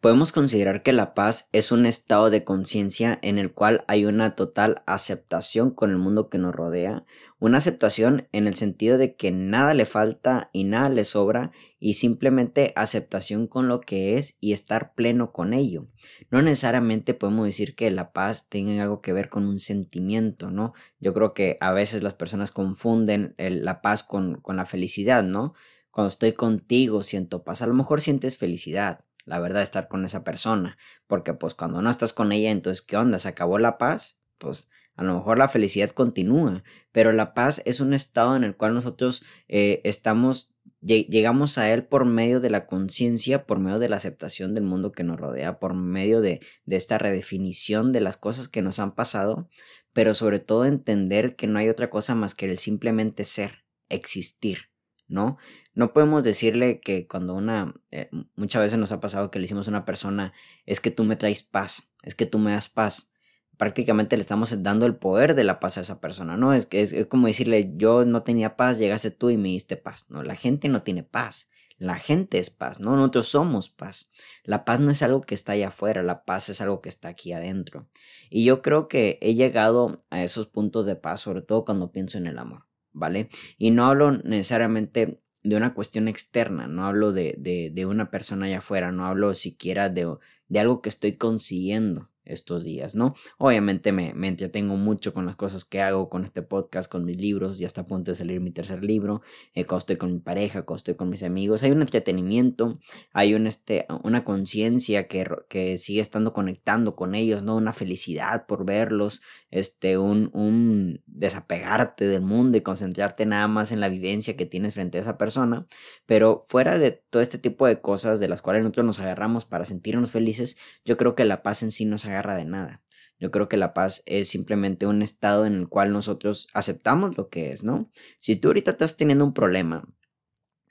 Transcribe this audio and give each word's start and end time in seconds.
Podemos 0.00 0.30
considerar 0.30 0.84
que 0.84 0.92
la 0.92 1.12
paz 1.12 1.48
es 1.50 1.72
un 1.72 1.84
estado 1.84 2.30
de 2.30 2.44
conciencia 2.44 3.18
en 3.20 3.36
el 3.36 3.52
cual 3.52 3.84
hay 3.88 4.04
una 4.04 4.36
total 4.36 4.80
aceptación 4.86 5.72
con 5.72 5.90
el 5.90 5.96
mundo 5.96 6.28
que 6.28 6.38
nos 6.38 6.54
rodea, 6.54 7.04
una 7.40 7.58
aceptación 7.58 8.28
en 8.30 8.46
el 8.46 8.54
sentido 8.54 8.96
de 8.96 9.16
que 9.16 9.32
nada 9.32 9.74
le 9.74 9.86
falta 9.86 10.50
y 10.52 10.62
nada 10.62 10.88
le 10.88 11.02
sobra 11.02 11.50
y 11.80 11.94
simplemente 11.94 12.72
aceptación 12.76 13.48
con 13.48 13.66
lo 13.66 13.80
que 13.80 14.16
es 14.18 14.36
y 14.38 14.52
estar 14.52 14.94
pleno 14.94 15.32
con 15.32 15.52
ello. 15.52 15.88
No 16.30 16.42
necesariamente 16.42 17.12
podemos 17.12 17.46
decir 17.46 17.74
que 17.74 17.90
la 17.90 18.12
paz 18.12 18.48
tenga 18.48 18.80
algo 18.80 19.00
que 19.00 19.12
ver 19.12 19.28
con 19.28 19.46
un 19.46 19.58
sentimiento, 19.58 20.52
¿no? 20.52 20.74
Yo 21.00 21.12
creo 21.12 21.34
que 21.34 21.58
a 21.60 21.72
veces 21.72 22.04
las 22.04 22.14
personas 22.14 22.52
confunden 22.52 23.34
la 23.36 23.82
paz 23.82 24.04
con, 24.04 24.36
con 24.42 24.54
la 24.54 24.64
felicidad, 24.64 25.24
¿no? 25.24 25.54
Cuando 25.90 26.10
estoy 26.10 26.34
contigo 26.34 27.02
siento 27.02 27.42
paz, 27.42 27.62
a 27.62 27.66
lo 27.66 27.74
mejor 27.74 28.00
sientes 28.00 28.38
felicidad 28.38 29.07
la 29.28 29.38
verdad, 29.38 29.62
estar 29.62 29.88
con 29.88 30.04
esa 30.04 30.24
persona. 30.24 30.78
Porque 31.06 31.34
pues 31.34 31.54
cuando 31.54 31.82
no 31.82 31.90
estás 31.90 32.12
con 32.12 32.32
ella, 32.32 32.50
entonces, 32.50 32.84
¿qué 32.84 32.96
onda? 32.96 33.18
¿Se 33.18 33.28
acabó 33.28 33.58
la 33.58 33.78
paz? 33.78 34.18
Pues 34.38 34.68
a 34.96 35.04
lo 35.04 35.14
mejor 35.14 35.38
la 35.38 35.48
felicidad 35.48 35.90
continúa, 35.90 36.64
pero 36.90 37.12
la 37.12 37.32
paz 37.32 37.62
es 37.64 37.78
un 37.78 37.94
estado 37.94 38.34
en 38.34 38.42
el 38.42 38.56
cual 38.56 38.74
nosotros 38.74 39.24
eh, 39.46 39.80
estamos, 39.84 40.56
llegamos 40.80 41.56
a 41.56 41.72
él 41.72 41.86
por 41.86 42.04
medio 42.04 42.40
de 42.40 42.50
la 42.50 42.66
conciencia, 42.66 43.46
por 43.46 43.60
medio 43.60 43.78
de 43.78 43.88
la 43.88 43.96
aceptación 43.96 44.56
del 44.56 44.64
mundo 44.64 44.90
que 44.90 45.04
nos 45.04 45.20
rodea, 45.20 45.60
por 45.60 45.74
medio 45.74 46.20
de, 46.20 46.40
de 46.64 46.76
esta 46.76 46.98
redefinición 46.98 47.92
de 47.92 48.00
las 48.00 48.16
cosas 48.16 48.48
que 48.48 48.60
nos 48.60 48.80
han 48.80 48.96
pasado, 48.96 49.48
pero 49.92 50.14
sobre 50.14 50.40
todo 50.40 50.64
entender 50.64 51.36
que 51.36 51.46
no 51.46 51.60
hay 51.60 51.68
otra 51.68 51.90
cosa 51.90 52.16
más 52.16 52.34
que 52.34 52.46
el 52.46 52.58
simplemente 52.58 53.22
ser, 53.22 53.64
existir, 53.88 54.67
¿no? 55.08 55.38
No 55.74 55.92
podemos 55.92 56.22
decirle 56.22 56.80
que 56.80 57.06
cuando 57.06 57.34
una, 57.34 57.74
eh, 57.90 58.10
muchas 58.36 58.62
veces 58.62 58.78
nos 58.78 58.92
ha 58.92 59.00
pasado 59.00 59.30
que 59.30 59.38
le 59.38 59.44
decimos 59.44 59.66
a 59.66 59.70
una 59.70 59.84
persona, 59.84 60.32
es 60.66 60.80
que 60.80 60.90
tú 60.90 61.04
me 61.04 61.16
traes 61.16 61.42
paz, 61.42 61.92
es 62.02 62.14
que 62.14 62.26
tú 62.26 62.38
me 62.38 62.52
das 62.52 62.68
paz. 62.68 63.12
Prácticamente 63.56 64.16
le 64.16 64.22
estamos 64.22 64.62
dando 64.62 64.86
el 64.86 64.96
poder 64.96 65.34
de 65.34 65.44
la 65.44 65.58
paz 65.58 65.78
a 65.78 65.80
esa 65.80 66.00
persona, 66.00 66.36
¿no? 66.36 66.54
Es 66.54 66.66
que 66.66 66.82
es, 66.82 66.94
como 67.06 67.26
decirle, 67.26 67.72
yo 67.76 68.04
no 68.04 68.22
tenía 68.22 68.56
paz, 68.56 68.78
llegaste 68.78 69.10
tú 69.10 69.30
y 69.30 69.36
me 69.36 69.48
diste 69.48 69.76
paz, 69.76 70.06
¿no? 70.08 70.22
La 70.22 70.36
gente 70.36 70.68
no 70.68 70.82
tiene 70.82 71.02
paz. 71.02 71.50
La 71.78 71.94
gente 71.94 72.40
es 72.40 72.50
paz, 72.50 72.80
¿no? 72.80 72.96
Nosotros 72.96 73.28
somos 73.28 73.70
paz. 73.70 74.10
La 74.42 74.64
paz 74.64 74.80
no 74.80 74.90
es 74.90 75.00
algo 75.04 75.20
que 75.20 75.34
está 75.34 75.52
allá 75.52 75.68
afuera, 75.68 76.02
la 76.02 76.24
paz 76.24 76.48
es 76.48 76.60
algo 76.60 76.80
que 76.80 76.88
está 76.88 77.08
aquí 77.08 77.32
adentro. 77.32 77.88
Y 78.30 78.44
yo 78.44 78.62
creo 78.62 78.88
que 78.88 79.18
he 79.22 79.34
llegado 79.34 80.04
a 80.10 80.24
esos 80.24 80.48
puntos 80.48 80.86
de 80.86 80.96
paz, 80.96 81.20
sobre 81.20 81.40
todo 81.40 81.64
cuando 81.64 81.92
pienso 81.92 82.18
en 82.18 82.26
el 82.26 82.38
amor, 82.38 82.66
¿vale? 82.98 83.28
Y 83.56 83.70
no 83.70 83.86
hablo 83.86 84.12
necesariamente 84.12 85.20
de 85.42 85.56
una 85.56 85.72
cuestión 85.72 86.08
externa, 86.08 86.66
no 86.66 86.86
hablo 86.86 87.12
de, 87.12 87.34
de, 87.38 87.70
de, 87.72 87.86
una 87.86 88.10
persona 88.10 88.46
allá 88.46 88.58
afuera, 88.58 88.92
no 88.92 89.06
hablo 89.06 89.32
siquiera 89.34 89.88
de, 89.88 90.16
de 90.48 90.58
algo 90.58 90.82
que 90.82 90.88
estoy 90.88 91.12
consiguiendo, 91.12 92.10
estos 92.28 92.64
días, 92.64 92.94
¿no? 92.94 93.14
Obviamente 93.38 93.92
me, 93.92 94.12
me, 94.14 94.28
entretengo 94.28 94.76
mucho 94.76 95.12
con 95.12 95.26
las 95.26 95.36
cosas 95.36 95.64
que 95.64 95.80
hago, 95.80 96.08
con 96.08 96.24
este 96.24 96.42
podcast, 96.42 96.90
con 96.90 97.04
mis 97.04 97.16
libros, 97.16 97.58
ya 97.58 97.66
está 97.66 97.82
a 97.82 97.86
punto 97.86 98.10
de 98.10 98.16
salir 98.16 98.40
mi 98.40 98.50
tercer 98.50 98.84
libro, 98.84 99.22
eh, 99.54 99.64
cuando 99.64 99.78
estoy 99.78 99.96
con 99.96 100.12
mi 100.12 100.20
pareja, 100.20 100.62
cuando 100.62 100.78
estoy 100.78 100.94
con 100.94 101.10
mis 101.10 101.22
amigos, 101.22 101.62
hay 101.62 101.70
un 101.70 101.80
entretenimiento, 101.80 102.78
hay 103.12 103.34
un, 103.34 103.46
este, 103.46 103.86
una 104.04 104.24
conciencia 104.24 105.08
que, 105.08 105.26
que 105.48 105.78
sigue 105.78 106.00
estando 106.00 106.32
conectando 106.32 106.94
con 106.94 107.14
ellos, 107.14 107.42
¿no? 107.42 107.56
Una 107.56 107.72
felicidad 107.72 108.46
por 108.46 108.64
verlos, 108.64 109.22
este, 109.50 109.98
un, 109.98 110.30
un 110.32 111.02
desapegarte 111.06 112.06
del 112.06 112.22
mundo 112.22 112.58
y 112.58 112.60
concentrarte 112.60 113.26
nada 113.26 113.48
más 113.48 113.72
en 113.72 113.80
la 113.80 113.88
vivencia 113.88 114.36
que 114.36 114.46
tienes 114.46 114.74
frente 114.74 114.98
a 114.98 115.00
esa 115.00 115.18
persona, 115.18 115.66
pero 116.06 116.44
fuera 116.48 116.78
de 116.78 116.92
todo 116.92 117.22
este 117.22 117.38
tipo 117.38 117.66
de 117.66 117.80
cosas 117.80 118.20
de 118.20 118.28
las 118.28 118.42
cuales 118.42 118.62
nosotros 118.62 118.86
nos 118.86 119.00
agarramos 119.00 119.44
para 119.44 119.64
sentirnos 119.64 120.10
felices, 120.10 120.58
yo 120.84 120.96
creo 120.96 121.14
que 121.14 121.24
la 121.24 121.42
paz 121.42 121.62
en 121.62 121.70
sí 121.70 121.84
nos 121.84 122.04
agarra 122.06 122.17
de 122.26 122.44
nada. 122.44 122.82
Yo 123.18 123.30
creo 123.30 123.48
que 123.48 123.56
la 123.56 123.74
paz 123.74 124.02
es 124.06 124.28
simplemente 124.28 124.86
un 124.86 125.02
estado 125.02 125.44
en 125.44 125.54
el 125.54 125.68
cual 125.68 125.92
nosotros 125.92 126.46
aceptamos 126.54 127.16
lo 127.16 127.28
que 127.28 127.52
es, 127.52 127.64
¿no? 127.64 127.90
Si 128.18 128.36
tú 128.36 128.48
ahorita 128.48 128.72
estás 128.72 128.96
teniendo 128.96 129.24
un 129.24 129.34
problema, 129.34 129.88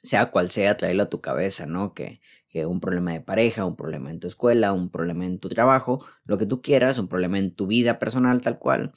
sea 0.02 0.32
cual 0.32 0.50
sea, 0.50 0.78
tráelo 0.78 1.04
a 1.04 1.10
tu 1.10 1.20
cabeza, 1.20 1.66
¿no? 1.66 1.94
Que, 1.94 2.22
que 2.48 2.66
un 2.66 2.80
problema 2.80 3.12
de 3.12 3.22
pareja, 3.22 3.66
un 3.66 3.76
problema 3.76 4.12
en 4.12 4.20
tu 4.20 4.28
escuela, 4.28 4.72
un 4.72 4.90
problema 4.90 5.26
en 5.26 5.40
tu 5.40 5.50
trabajo, 5.50 6.06
lo 6.24 6.38
que 6.38 6.46
tú 6.46 6.62
quieras, 6.62 6.98
un 7.00 7.10
problema 7.10 7.38
en 7.40 7.54
tu 7.54 7.68
vida 7.68 8.00
personal 8.00 8.42
tal 8.42 8.60
cual, 8.60 8.94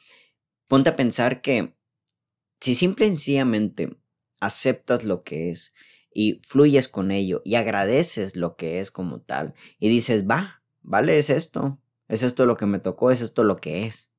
ponte 0.69 0.91
a 0.91 0.97
pensar 0.97 1.41
que 1.41 1.75
si 2.61 2.75
simple 2.75 3.07
y 3.07 3.09
sencillamente 3.11 3.97
aceptas 4.41 5.05
lo 5.05 5.25
que 5.25 5.51
es 5.51 5.75
y 6.13 6.41
fluyes 6.47 6.89
con 6.89 7.11
ello 7.11 7.43
y 7.45 7.55
agradeces 7.55 8.37
lo 8.37 8.57
que 8.57 8.81
es 8.81 8.91
como 8.91 9.21
tal 9.21 9.55
y 9.79 9.89
dices, 9.89 10.29
va, 10.29 10.63
vale, 10.83 11.19
es 11.19 11.31
esto, 11.31 11.81
es 12.11 12.25
esto 12.25 12.45
lo 12.45 12.57
que 12.57 12.67
me 12.67 12.81
tocó, 12.81 13.11
es 13.13 13.23
esto 13.23 13.45
lo 13.45 13.57
que 13.57 13.87
es. 13.87 14.11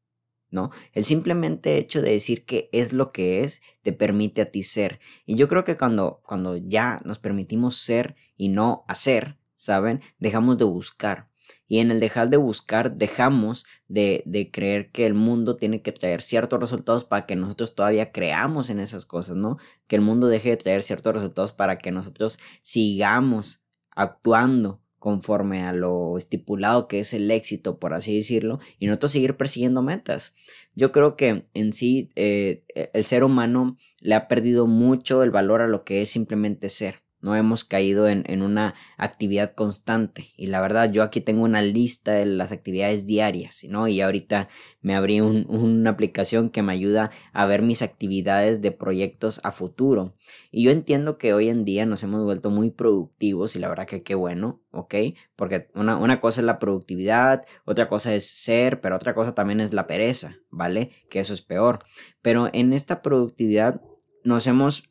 ¿No? 0.50 0.70
El 0.92 1.06
simplemente 1.06 1.78
hecho 1.78 2.02
de 2.02 2.12
decir 2.12 2.44
que 2.46 2.70
es 2.74 2.92
lo 2.92 3.14
que 3.14 3.44
es 3.44 3.62
te 3.84 3.94
permite 3.94 4.42
a 4.42 4.52
ti 4.52 4.64
ser. 4.64 5.00
Y 5.26 5.36
yo 5.36 5.48
creo 5.48 5.64
que 5.64 5.78
cuando, 5.78 6.22
cuando 6.26 6.58
ya 6.58 7.00
nos 7.06 7.20
permitimos 7.20 7.78
ser 7.78 8.16
y 8.36 8.50
no 8.50 8.84
hacer, 8.90 9.38
¿saben? 9.56 10.02
Dejamos 10.20 10.58
de 10.58 10.66
buscar. 10.66 11.30
Y 11.68 11.80
en 11.80 11.90
el 11.90 12.02
dejar 12.02 12.30
de 12.30 12.36
buscar, 12.36 12.98
dejamos 12.98 13.66
de, 13.88 14.24
de, 14.26 14.52
creer 14.52 14.92
que 14.92 15.06
el 15.06 15.14
mundo 15.14 15.56
tiene 15.56 15.82
que 15.82 15.94
traer 15.94 16.22
ciertos 16.22 16.60
resultados 16.60 17.06
para 17.06 17.26
que 17.26 17.38
nosotros 17.38 17.74
todavía 17.74 18.12
creamos 18.12 18.70
en 18.70 18.82
esas 18.82 19.06
cosas, 19.06 19.38
¿no? 19.38 19.58
Que 19.88 19.96
el 19.96 20.02
mundo 20.02 20.28
deje 20.28 20.50
de 20.50 20.58
traer 20.58 20.82
ciertos 20.84 21.14
resultados 21.14 21.54
para 21.54 21.78
que 21.78 21.92
nosotros 21.92 22.40
sigamos 22.62 23.66
actuando 23.92 24.81
conforme 25.02 25.64
a 25.64 25.74
lo 25.74 26.16
estipulado 26.16 26.88
que 26.88 27.00
es 27.00 27.16
el 27.16 27.32
éxito, 27.32 27.80
por 27.80 27.96
así 27.96 28.16
decirlo, 28.16 28.60
y 28.78 28.86
nosotros 28.86 29.12
seguir 29.12 29.36
persiguiendo 29.36 29.82
metas. 29.82 30.36
Yo 30.76 30.92
creo 30.92 31.16
que 31.16 31.46
en 31.56 31.74
sí 31.74 32.12
eh, 32.16 32.64
el 32.94 33.04
ser 33.06 33.24
humano 33.24 33.78
le 34.00 34.14
ha 34.14 34.28
perdido 34.28 34.68
mucho 34.68 35.24
el 35.24 35.32
valor 35.32 35.64
a 35.64 35.68
lo 35.68 35.84
que 35.84 36.04
es 36.04 36.10
simplemente 36.12 36.70
ser 36.70 37.02
no 37.22 37.36
hemos 37.36 37.64
caído 37.64 38.08
en, 38.08 38.42
una 38.42 38.74
actividad 38.98 39.54
constante. 39.54 40.30
Y 40.36 40.48
la 40.48 40.62
verdad, 40.62 40.92
yo 40.92 41.04
aquí 41.04 41.22
tengo 41.22 41.44
una 41.44 41.62
lista 41.62 42.14
de 42.14 42.26
las 42.26 42.52
actividades 42.52 43.06
diarias. 43.06 43.64
Y 43.64 44.02
ahorita 44.02 44.50
me 44.82 44.96
abrí 44.96 45.22
una 45.22 45.90
aplicación 45.90 46.50
que 46.50 46.64
me 46.64 46.74
ayuda 46.74 47.12
a 47.34 47.46
ver 47.46 47.62
mis 47.62 47.82
actividades 47.82 48.62
de 48.62 48.72
proyectos 48.72 49.42
a 49.44 49.52
futuro. 49.52 50.16
Y 50.52 50.64
yo 50.64 50.72
entiendo 50.72 51.18
que 51.18 51.34
hoy 51.34 51.50
en 51.50 51.64
día 51.64 51.86
nos 51.86 52.04
hemos 52.04 52.24
vuelto 52.24 52.50
muy 52.50 52.72
productivos 52.72 53.56
y 53.56 53.60
la 53.60 53.70
verdad 53.70 53.88
que 53.88 54.04
qué 54.04 54.16
bueno, 54.16 54.62
¿ok? 54.72 54.96
Porque 55.36 55.70
una, 55.76 55.98
una 55.98 56.20
cosa 56.20 56.42
es 56.42 56.46
la 56.46 56.60
productividad, 56.60 57.46
otra 57.66 57.88
cosa 57.88 58.14
es 58.16 58.28
ser, 58.28 58.82
pero 58.82 58.96
otra 58.96 59.14
cosa 59.14 59.34
también 59.34 59.62
es 59.62 59.74
la 59.74 59.88
pereza, 59.88 60.38
¿vale? 60.50 60.92
Que 61.10 61.20
eso 61.20 61.34
es 61.34 61.42
peor. 61.42 61.80
Pero 62.22 62.50
en 62.54 62.74
esta 62.74 63.02
productividad 63.02 63.82
nos 64.24 64.48
hemos 64.48 64.91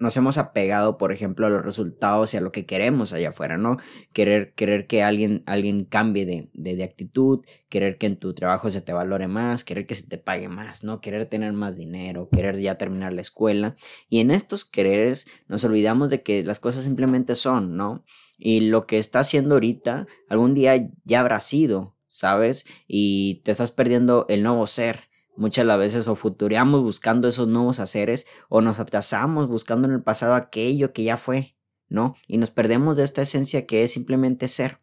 nos 0.00 0.16
hemos 0.16 0.38
apegado, 0.38 0.96
por 0.96 1.12
ejemplo, 1.12 1.46
a 1.46 1.50
los 1.50 1.62
resultados 1.62 2.32
y 2.32 2.38
a 2.38 2.40
lo 2.40 2.52
que 2.52 2.64
queremos 2.64 3.12
allá 3.12 3.28
afuera, 3.28 3.58
¿no? 3.58 3.76
Querer, 4.14 4.54
querer 4.54 4.86
que 4.86 5.02
alguien, 5.02 5.42
alguien 5.44 5.84
cambie 5.84 6.24
de, 6.24 6.48
de, 6.54 6.82
actitud, 6.82 7.44
querer 7.68 7.98
que 7.98 8.06
en 8.06 8.16
tu 8.16 8.32
trabajo 8.32 8.70
se 8.70 8.80
te 8.80 8.94
valore 8.94 9.28
más, 9.28 9.62
querer 9.62 9.84
que 9.84 9.94
se 9.94 10.06
te 10.06 10.16
pague 10.16 10.48
más, 10.48 10.84
¿no? 10.84 11.02
Querer 11.02 11.26
tener 11.26 11.52
más 11.52 11.76
dinero, 11.76 12.30
querer 12.32 12.58
ya 12.58 12.76
terminar 12.78 13.12
la 13.12 13.20
escuela. 13.20 13.76
Y 14.08 14.20
en 14.20 14.30
estos 14.30 14.64
quereres 14.64 15.28
nos 15.48 15.64
olvidamos 15.64 16.08
de 16.08 16.22
que 16.22 16.42
las 16.44 16.60
cosas 16.60 16.84
simplemente 16.84 17.34
son, 17.34 17.76
¿no? 17.76 18.02
Y 18.38 18.70
lo 18.70 18.86
que 18.86 18.98
está 18.98 19.20
haciendo 19.20 19.56
ahorita, 19.56 20.06
algún 20.30 20.54
día 20.54 20.88
ya 21.04 21.20
habrá 21.20 21.40
sido, 21.40 21.94
¿sabes? 22.08 22.64
Y 22.88 23.42
te 23.44 23.50
estás 23.50 23.70
perdiendo 23.70 24.24
el 24.30 24.42
nuevo 24.42 24.66
ser 24.66 25.09
Muchas 25.40 25.64
las 25.64 25.78
veces 25.78 26.06
o 26.06 26.16
futureamos 26.16 26.82
buscando 26.82 27.26
esos 27.26 27.48
nuevos 27.48 27.80
haceres 27.80 28.26
o 28.50 28.60
nos 28.60 28.78
atrasamos 28.78 29.48
buscando 29.48 29.88
en 29.88 29.94
el 29.94 30.02
pasado 30.02 30.34
aquello 30.34 30.92
que 30.92 31.02
ya 31.02 31.16
fue, 31.16 31.56
¿no? 31.88 32.14
Y 32.28 32.36
nos 32.36 32.50
perdemos 32.50 32.98
de 32.98 33.04
esta 33.04 33.22
esencia 33.22 33.64
que 33.64 33.82
es 33.82 33.90
simplemente 33.90 34.48
ser. 34.48 34.80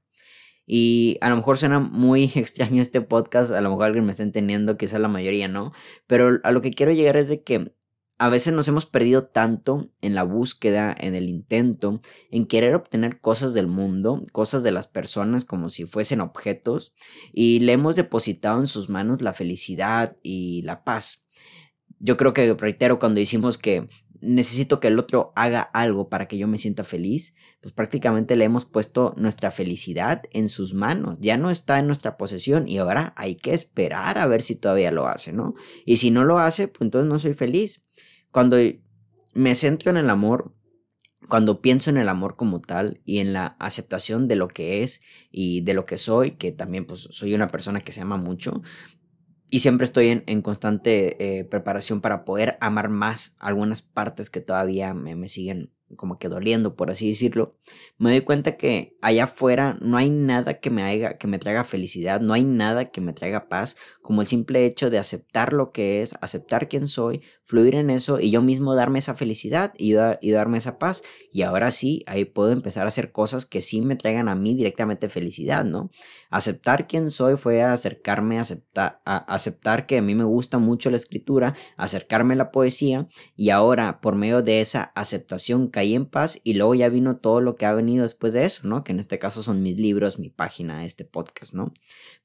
Y 0.65 1.19
a 1.21 1.29
lo 1.29 1.35
mejor 1.35 1.59
suena 1.59 1.79
muy 1.79 2.23
extraño 2.33 2.81
este 2.81 3.01
podcast, 3.01 3.51
a 3.51 3.61
lo 3.61 3.69
mejor 3.69 3.85
alguien 3.85 4.05
me 4.05 4.09
está 4.09 4.23
entendiendo, 4.23 4.77
quizá 4.77 4.97
la 4.97 5.07
mayoría 5.07 5.47
no, 5.47 5.73
pero 6.07 6.39
a 6.43 6.49
lo 6.49 6.61
que 6.61 6.71
quiero 6.71 6.91
llegar 6.91 7.17
es 7.17 7.27
de 7.27 7.43
que 7.43 7.75
a 8.19 8.29
veces 8.29 8.53
nos 8.53 8.67
hemos 8.67 8.85
perdido 8.85 9.27
tanto 9.27 9.91
en 10.01 10.15
la 10.15 10.23
búsqueda, 10.23 10.95
en 10.99 11.13
el 11.13 11.29
intento, 11.29 12.01
en 12.31 12.45
querer 12.45 12.73
obtener 12.73 13.21
cosas 13.21 13.53
del 13.53 13.67
mundo, 13.67 14.23
cosas 14.31 14.63
de 14.63 14.71
las 14.71 14.87
personas 14.87 15.45
como 15.45 15.69
si 15.69 15.85
fuesen 15.85 16.21
objetos, 16.21 16.93
y 17.31 17.59
le 17.59 17.73
hemos 17.73 17.95
depositado 17.95 18.59
en 18.59 18.67
sus 18.67 18.89
manos 18.89 19.21
la 19.21 19.33
felicidad 19.33 20.17
y 20.23 20.63
la 20.63 20.83
paz. 20.83 21.25
Yo 21.99 22.17
creo 22.17 22.33
que, 22.33 22.53
reitero, 22.53 22.99
cuando 22.99 23.19
decimos 23.19 23.57
que 23.57 23.87
necesito 24.19 24.79
que 24.79 24.87
el 24.87 24.97
otro 24.97 25.31
haga 25.35 25.61
algo 25.61 26.09
para 26.09 26.27
que 26.27 26.39
yo 26.39 26.47
me 26.47 26.57
sienta 26.57 26.83
feliz, 26.83 27.35
pues 27.61 27.73
prácticamente 27.73 28.35
le 28.35 28.45
hemos 28.45 28.65
puesto 28.65 29.13
nuestra 29.17 29.51
felicidad 29.51 30.23
en 30.31 30.49
sus 30.49 30.73
manos, 30.73 31.17
ya 31.19 31.37
no 31.37 31.51
está 31.51 31.79
en 31.79 31.87
nuestra 31.87 32.17
posesión 32.17 32.67
y 32.67 32.77
ahora 32.77 33.13
hay 33.15 33.35
que 33.35 33.53
esperar 33.53 34.17
a 34.17 34.27
ver 34.27 34.41
si 34.41 34.55
todavía 34.55 34.91
lo 34.91 35.07
hace, 35.07 35.33
¿no? 35.33 35.53
Y 35.85 35.97
si 35.97 36.11
no 36.11 36.23
lo 36.23 36.39
hace, 36.39 36.67
pues 36.67 36.81
entonces 36.81 37.09
no 37.09 37.19
soy 37.19 37.33
feliz. 37.33 37.83
Cuando 38.31 38.57
me 39.33 39.55
centro 39.55 39.91
en 39.91 39.97
el 39.97 40.09
amor, 40.09 40.53
cuando 41.27 41.61
pienso 41.61 41.89
en 41.89 41.97
el 41.97 42.09
amor 42.09 42.35
como 42.35 42.61
tal 42.61 43.01
y 43.03 43.19
en 43.19 43.33
la 43.33 43.57
aceptación 43.59 44.27
de 44.27 44.35
lo 44.35 44.47
que 44.47 44.83
es 44.83 45.01
y 45.31 45.61
de 45.61 45.73
lo 45.73 45.85
que 45.85 45.97
soy, 45.97 46.31
que 46.31 46.51
también 46.51 46.85
pues 46.85 47.07
soy 47.11 47.33
una 47.33 47.49
persona 47.49 47.81
que 47.81 47.91
se 47.91 48.01
ama 48.01 48.17
mucho 48.17 48.61
y 49.49 49.59
siempre 49.59 49.85
estoy 49.85 50.23
en, 50.25 50.41
constante 50.41 51.39
eh, 51.39 51.45
preparación 51.45 52.01
para 52.01 52.25
poder 52.25 52.57
amar 52.59 52.89
más 52.89 53.37
algunas 53.39 53.81
partes 53.81 54.29
que 54.29 54.41
todavía 54.41 54.93
me, 54.93 55.15
me 55.15 55.29
siguen 55.29 55.71
como 55.95 56.19
que 56.19 56.27
doliendo, 56.27 56.75
por 56.75 56.91
así 56.91 57.07
decirlo, 57.07 57.55
me 57.97 58.11
doy 58.11 58.21
cuenta 58.21 58.57
que 58.57 58.97
allá 59.01 59.23
afuera 59.25 59.77
no 59.81 59.97
hay 59.97 60.09
nada 60.09 60.59
que 60.59 60.69
me 60.69 60.83
haga, 60.83 61.17
que 61.17 61.27
me 61.27 61.39
traiga 61.39 61.63
felicidad, 61.63 62.19
no 62.19 62.33
hay 62.33 62.43
nada 62.43 62.91
que 62.91 63.01
me 63.01 63.13
traiga 63.13 63.47
paz, 63.47 63.77
como 64.01 64.21
el 64.21 64.27
simple 64.27 64.65
hecho 64.65 64.89
de 64.89 64.99
aceptar 64.99 65.53
lo 65.53 65.71
que 65.71 66.01
es, 66.01 66.15
aceptar 66.21 66.67
quién 66.67 66.87
soy, 66.87 67.21
fluir 67.45 67.75
en 67.75 67.89
eso 67.89 68.19
y 68.19 68.31
yo 68.31 68.41
mismo 68.41 68.75
darme 68.75 68.99
esa 68.99 69.15
felicidad 69.15 69.73
y, 69.77 69.93
y 70.21 70.31
darme 70.31 70.57
esa 70.57 70.77
paz. 70.77 71.03
Y 71.31 71.43
ahora 71.43 71.71
sí, 71.71 72.03
ahí 72.05 72.25
puedo 72.25 72.51
empezar 72.51 72.85
a 72.85 72.89
hacer 72.89 73.11
cosas 73.13 73.45
que 73.45 73.61
sí 73.61 73.81
me 73.81 73.95
traigan 73.95 74.27
a 74.27 74.35
mí 74.35 74.53
directamente 74.53 75.07
felicidad, 75.07 75.63
¿no? 75.63 75.89
Aceptar 76.29 76.87
quién 76.87 77.09
soy 77.09 77.37
fue 77.37 77.63
acercarme 77.63 78.37
a 78.37 78.41
aceptar, 78.41 79.01
a 79.05 79.17
aceptar 79.33 79.85
que 79.85 79.97
a 79.97 80.01
mí 80.01 80.13
me 80.13 80.25
gusta 80.25 80.57
mucho 80.57 80.89
la 80.89 80.97
escritura, 80.97 81.55
acercarme 81.77 82.33
a 82.33 82.37
la 82.37 82.51
poesía 82.51 83.07
y 83.35 83.49
ahora 83.51 84.01
por 84.01 84.15
medio 84.15 84.41
de 84.41 84.59
esa 84.59 84.91
aceptación 84.95 85.69
caí 85.77 85.93
en 85.93 86.07
paz 86.07 86.41
y 86.43 86.55
luego 86.55 86.73
ya 86.73 86.89
vino 86.89 87.17
todo 87.17 87.39
lo 87.39 87.55
que 87.55 87.67
ha 87.67 87.73
venido 87.75 88.01
después 88.01 88.33
de 88.33 88.45
eso, 88.45 88.67
¿no? 88.67 88.83
Que 88.83 88.93
en 88.93 88.99
este 88.99 89.19
caso 89.19 89.43
son 89.43 89.61
mis 89.61 89.77
libros, 89.77 90.17
mi 90.17 90.29
página, 90.31 90.83
este 90.85 91.05
podcast, 91.05 91.53
¿no? 91.53 91.71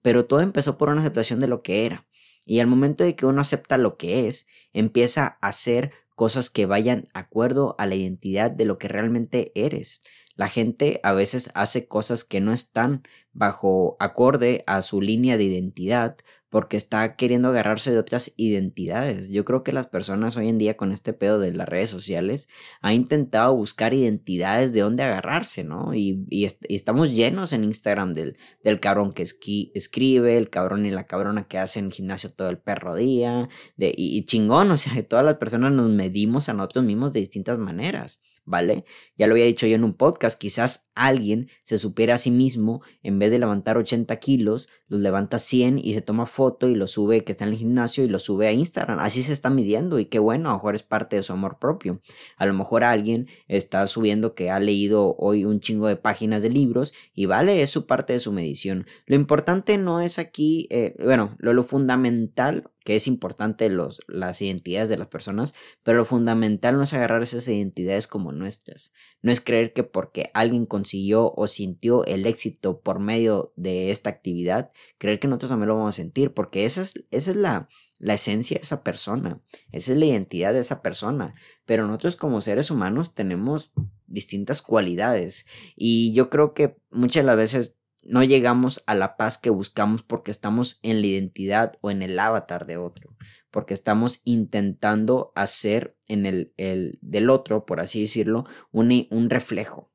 Pero 0.00 0.24
todo 0.24 0.40
empezó 0.40 0.78
por 0.78 0.88
una 0.88 1.02
aceptación 1.02 1.38
de 1.38 1.48
lo 1.48 1.60
que 1.62 1.84
era. 1.84 2.06
Y 2.46 2.60
al 2.60 2.66
momento 2.66 3.04
de 3.04 3.14
que 3.14 3.26
uno 3.26 3.42
acepta 3.42 3.76
lo 3.76 3.98
que 3.98 4.26
es, 4.26 4.46
empieza 4.72 5.36
a 5.42 5.48
hacer 5.48 5.92
cosas 6.14 6.48
que 6.48 6.64
vayan 6.64 7.10
acuerdo 7.12 7.74
a 7.76 7.84
la 7.84 7.94
identidad 7.94 8.50
de 8.50 8.64
lo 8.64 8.78
que 8.78 8.88
realmente 8.88 9.52
eres. 9.54 10.02
La 10.34 10.48
gente 10.48 11.00
a 11.02 11.12
veces 11.12 11.50
hace 11.52 11.86
cosas 11.86 12.24
que 12.24 12.40
no 12.40 12.54
están 12.54 13.02
bajo 13.32 13.96
acorde 14.00 14.62
a 14.66 14.82
su 14.82 15.00
línea 15.00 15.36
de 15.36 15.44
identidad 15.44 16.16
porque 16.52 16.76
está 16.76 17.16
queriendo 17.16 17.48
agarrarse 17.48 17.90
de 17.90 17.98
otras 17.98 18.34
identidades. 18.36 19.30
Yo 19.30 19.42
creo 19.46 19.62
que 19.62 19.72
las 19.72 19.86
personas 19.86 20.36
hoy 20.36 20.48
en 20.48 20.58
día 20.58 20.76
con 20.76 20.92
este 20.92 21.14
pedo 21.14 21.38
de 21.38 21.54
las 21.54 21.66
redes 21.66 21.88
sociales 21.88 22.46
han 22.82 22.92
intentado 22.92 23.56
buscar 23.56 23.94
identidades 23.94 24.74
de 24.74 24.80
dónde 24.80 25.02
agarrarse, 25.02 25.64
¿no? 25.64 25.94
Y, 25.94 26.26
estamos 26.68 27.12
llenos 27.12 27.54
en 27.54 27.64
Instagram 27.64 28.12
del, 28.12 28.36
del 28.62 28.80
cabrón 28.80 29.14
que 29.14 29.22
escribe, 29.22 30.36
el 30.36 30.50
cabrón 30.50 30.84
y 30.84 30.90
la 30.90 31.06
cabrona 31.06 31.48
que 31.48 31.58
hacen 31.58 31.90
gimnasio 31.90 32.28
todo 32.28 32.50
el 32.50 32.58
perro 32.58 32.96
día, 32.96 33.48
de, 33.78 33.94
y, 33.96 34.18
y 34.18 34.26
chingón, 34.26 34.70
o 34.72 34.76
sea, 34.76 34.92
todas 35.08 35.24
las 35.24 35.36
personas 35.36 35.72
nos 35.72 35.90
medimos 35.90 36.50
a 36.50 36.52
nosotros 36.52 36.84
mismos 36.84 37.14
de 37.14 37.20
distintas 37.20 37.58
maneras. 37.58 38.20
¿vale? 38.44 38.84
Ya 39.16 39.26
lo 39.26 39.34
había 39.34 39.44
dicho 39.44 39.66
yo 39.66 39.76
en 39.76 39.84
un 39.84 39.94
podcast, 39.94 40.40
quizás 40.40 40.90
alguien 40.94 41.48
se 41.62 41.78
supera 41.78 42.14
a 42.14 42.18
sí 42.18 42.30
mismo, 42.30 42.82
en 43.02 43.18
vez 43.22 43.30
de 43.30 43.38
levantar 43.38 43.78
80 43.78 44.14
kilos, 44.16 44.68
los 44.88 45.00
levanta 45.00 45.38
100 45.38 45.78
y 45.78 45.94
se 45.94 46.02
toma 46.02 46.26
foto 46.26 46.68
y 46.68 46.74
lo 46.74 46.86
sube, 46.86 47.24
que 47.24 47.32
está 47.32 47.44
en 47.44 47.50
el 47.50 47.56
gimnasio 47.56 48.04
y 48.04 48.08
lo 48.08 48.18
sube 48.18 48.46
a 48.46 48.52
Instagram. 48.52 48.98
Así 48.98 49.22
se 49.22 49.32
está 49.32 49.50
midiendo 49.50 49.98
y 49.98 50.06
qué 50.06 50.18
bueno, 50.18 50.48
a 50.48 50.52
lo 50.52 50.58
mejor 50.58 50.74
es 50.74 50.82
parte 50.82 51.16
de 51.16 51.22
su 51.22 51.32
amor 51.32 51.58
propio. 51.58 52.00
A 52.36 52.46
lo 52.46 52.54
mejor 52.54 52.84
alguien 52.84 53.28
está 53.48 53.86
subiendo 53.86 54.34
que 54.34 54.50
ha 54.50 54.58
leído 54.58 55.14
hoy 55.18 55.44
un 55.44 55.60
chingo 55.60 55.88
de 55.88 55.96
páginas 55.96 56.42
de 56.42 56.50
libros 56.50 56.92
y 57.14 57.26
vale, 57.26 57.62
es 57.62 57.70
su 57.70 57.86
parte 57.86 58.12
de 58.12 58.18
su 58.18 58.32
medición. 58.32 58.86
Lo 59.06 59.16
importante 59.16 59.78
no 59.78 60.00
es 60.00 60.18
aquí, 60.18 60.66
eh, 60.70 60.94
bueno, 61.02 61.36
lo, 61.38 61.52
lo 61.52 61.64
fundamental 61.64 62.71
que 62.84 62.96
es 62.96 63.06
importante 63.06 63.68
los, 63.68 64.00
las 64.08 64.40
identidades 64.42 64.88
de 64.88 64.98
las 64.98 65.08
personas, 65.08 65.54
pero 65.82 65.98
lo 65.98 66.04
fundamental 66.04 66.76
no 66.76 66.82
es 66.82 66.94
agarrar 66.94 67.22
esas 67.22 67.46
identidades 67.48 68.06
como 68.06 68.32
nuestras. 68.32 68.92
No 69.20 69.32
es 69.32 69.40
creer 69.40 69.72
que 69.72 69.82
porque 69.82 70.30
alguien 70.34 70.66
consiguió 70.66 71.32
o 71.36 71.46
sintió 71.48 72.04
el 72.04 72.26
éxito 72.26 72.80
por 72.80 72.98
medio 72.98 73.52
de 73.56 73.90
esta 73.90 74.10
actividad, 74.10 74.70
creer 74.98 75.20
que 75.20 75.28
nosotros 75.28 75.50
también 75.50 75.68
lo 75.68 75.76
vamos 75.76 75.94
a 75.94 76.02
sentir, 76.02 76.32
porque 76.32 76.64
esa 76.64 76.82
es, 76.82 77.04
esa 77.10 77.30
es 77.30 77.36
la, 77.36 77.68
la 77.98 78.14
esencia 78.14 78.56
de 78.56 78.62
esa 78.62 78.82
persona, 78.82 79.40
esa 79.70 79.92
es 79.92 79.98
la 79.98 80.06
identidad 80.06 80.52
de 80.52 80.60
esa 80.60 80.82
persona. 80.82 81.34
Pero 81.64 81.86
nosotros 81.86 82.16
como 82.16 82.40
seres 82.40 82.70
humanos 82.70 83.14
tenemos 83.14 83.72
distintas 84.06 84.60
cualidades 84.60 85.46
y 85.76 86.12
yo 86.12 86.28
creo 86.28 86.52
que 86.52 86.76
muchas 86.90 87.22
de 87.22 87.26
las 87.26 87.36
veces 87.36 87.78
no 88.02 88.24
llegamos 88.24 88.82
a 88.86 88.94
la 88.94 89.16
paz 89.16 89.38
que 89.38 89.50
buscamos 89.50 90.02
porque 90.02 90.30
estamos 90.30 90.80
en 90.82 91.00
la 91.00 91.06
identidad 91.06 91.78
o 91.80 91.90
en 91.90 92.02
el 92.02 92.18
avatar 92.18 92.66
de 92.66 92.76
otro, 92.76 93.16
porque 93.50 93.74
estamos 93.74 94.20
intentando 94.24 95.32
hacer 95.34 95.96
en 96.08 96.26
el, 96.26 96.52
el 96.56 96.98
del 97.00 97.30
otro, 97.30 97.64
por 97.64 97.80
así 97.80 98.00
decirlo, 98.00 98.44
un, 98.70 99.06
un 99.10 99.30
reflejo. 99.30 99.90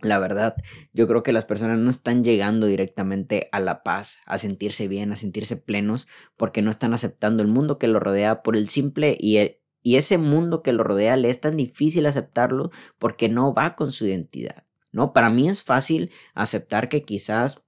La 0.00 0.18
verdad, 0.18 0.56
yo 0.92 1.06
creo 1.06 1.22
que 1.22 1.32
las 1.32 1.44
personas 1.44 1.78
no 1.78 1.88
están 1.88 2.24
llegando 2.24 2.66
directamente 2.66 3.48
a 3.52 3.60
la 3.60 3.84
paz, 3.84 4.18
a 4.26 4.36
sentirse 4.36 4.88
bien, 4.88 5.12
a 5.12 5.16
sentirse 5.16 5.56
plenos, 5.56 6.08
porque 6.36 6.60
no 6.60 6.70
están 6.70 6.92
aceptando 6.92 7.42
el 7.42 7.48
mundo 7.48 7.78
que 7.78 7.86
lo 7.86 8.00
rodea 8.00 8.42
por 8.42 8.56
el 8.56 8.68
simple 8.68 9.16
y, 9.20 9.38
y 9.80 9.96
ese 9.96 10.18
mundo 10.18 10.62
que 10.62 10.72
lo 10.72 10.82
rodea 10.82 11.16
le 11.16 11.30
es 11.30 11.40
tan 11.40 11.56
difícil 11.56 12.06
aceptarlo 12.06 12.70
porque 12.98 13.28
no 13.28 13.54
va 13.54 13.76
con 13.76 13.92
su 13.92 14.06
identidad. 14.06 14.64
¿No? 14.92 15.12
Para 15.12 15.30
mí 15.30 15.48
es 15.48 15.62
fácil 15.62 16.10
aceptar 16.34 16.88
que 16.88 17.02
quizás 17.02 17.64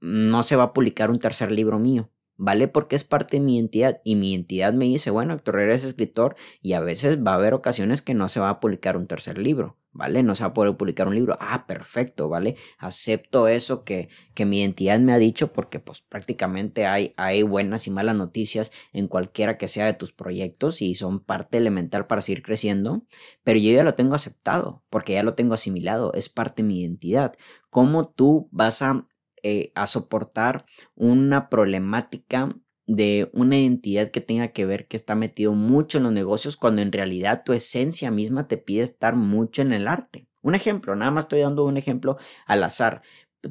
no 0.00 0.42
se 0.42 0.56
va 0.56 0.64
a 0.64 0.72
publicar 0.72 1.10
un 1.10 1.18
tercer 1.18 1.50
libro 1.50 1.78
mío, 1.78 2.10
¿vale? 2.36 2.68
Porque 2.68 2.96
es 2.96 3.04
parte 3.04 3.38
de 3.38 3.44
mi 3.44 3.56
identidad 3.56 4.00
y 4.04 4.14
mi 4.14 4.32
identidad 4.32 4.72
me 4.72 4.84
dice, 4.84 5.10
bueno, 5.10 5.34
Héctor 5.34 5.60
eres 5.60 5.84
escritor 5.84 6.36
y 6.62 6.74
a 6.74 6.80
veces 6.80 7.18
va 7.18 7.32
a 7.32 7.36
haber 7.36 7.54
ocasiones 7.54 8.02
que 8.02 8.14
no 8.14 8.28
se 8.28 8.40
va 8.40 8.50
a 8.50 8.60
publicar 8.60 8.96
un 8.96 9.06
tercer 9.06 9.38
libro, 9.38 9.78
¿vale? 9.96 10.22
No 10.22 10.34
se 10.34 10.44
va 10.44 10.48
a 10.48 10.54
poder 10.54 10.76
publicar 10.76 11.08
un 11.08 11.14
libro. 11.14 11.36
Ah, 11.40 11.66
perfecto, 11.66 12.28
¿vale? 12.28 12.56
Acepto 12.78 13.48
eso 13.48 13.84
que, 13.84 14.08
que 14.34 14.44
mi 14.44 14.60
identidad 14.60 15.00
me 15.00 15.12
ha 15.12 15.18
dicho 15.18 15.52
porque 15.52 15.80
pues 15.80 16.00
prácticamente 16.02 16.86
hay, 16.86 17.14
hay 17.16 17.42
buenas 17.42 17.86
y 17.86 17.90
malas 17.90 18.16
noticias 18.16 18.72
en 18.92 19.08
cualquiera 19.08 19.58
que 19.58 19.68
sea 19.68 19.86
de 19.86 19.94
tus 19.94 20.12
proyectos 20.12 20.82
y 20.82 20.94
son 20.94 21.20
parte 21.20 21.58
elemental 21.58 22.06
para 22.06 22.20
seguir 22.20 22.42
creciendo, 22.42 23.04
pero 23.44 23.58
yo 23.58 23.72
ya 23.72 23.84
lo 23.84 23.94
tengo 23.94 24.14
aceptado 24.14 24.84
porque 24.90 25.14
ya 25.14 25.22
lo 25.22 25.34
tengo 25.34 25.54
asimilado, 25.54 26.12
es 26.12 26.28
parte 26.28 26.62
de 26.62 26.68
mi 26.68 26.80
identidad. 26.80 27.34
¿Cómo 27.70 28.08
tú 28.08 28.48
vas 28.52 28.82
a, 28.82 29.06
eh, 29.42 29.72
a 29.74 29.86
soportar 29.86 30.66
una 30.94 31.48
problemática 31.48 32.56
de 32.86 33.30
una 33.32 33.58
identidad 33.58 34.10
que 34.10 34.20
tenga 34.20 34.48
que 34.48 34.64
ver 34.64 34.86
que 34.86 34.96
está 34.96 35.14
metido 35.14 35.52
mucho 35.52 35.98
en 35.98 36.04
los 36.04 36.12
negocios 36.12 36.56
cuando 36.56 36.82
en 36.82 36.92
realidad 36.92 37.42
tu 37.44 37.52
esencia 37.52 38.10
misma 38.10 38.46
te 38.46 38.56
pide 38.56 38.82
estar 38.82 39.16
mucho 39.16 39.62
en 39.62 39.72
el 39.72 39.88
arte. 39.88 40.28
Un 40.42 40.54
ejemplo, 40.54 40.94
nada 40.94 41.10
más 41.10 41.24
estoy 41.24 41.40
dando 41.40 41.64
un 41.64 41.76
ejemplo 41.76 42.16
al 42.46 42.62
azar. 42.62 43.02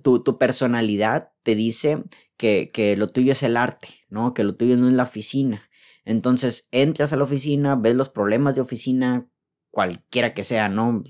Tu, 0.01 0.23
tu 0.23 0.37
personalidad 0.37 1.33
te 1.43 1.55
dice 1.55 2.03
que, 2.37 2.71
que 2.73 2.95
lo 2.95 3.11
tuyo 3.11 3.33
es 3.33 3.43
el 3.43 3.57
arte, 3.57 3.89
¿no? 4.09 4.33
Que 4.33 4.43
lo 4.43 4.55
tuyo 4.55 4.77
no 4.77 4.87
es 4.87 4.93
la 4.93 5.03
oficina. 5.03 5.69
Entonces 6.05 6.69
entras 6.71 7.11
a 7.11 7.17
la 7.17 7.25
oficina, 7.25 7.75
ves 7.75 7.95
los 7.95 8.09
problemas 8.09 8.55
de 8.55 8.61
oficina, 8.61 9.27
cualquiera 9.71 10.33
que 10.33 10.43
sea, 10.43 10.69
¿no? 10.69 11.03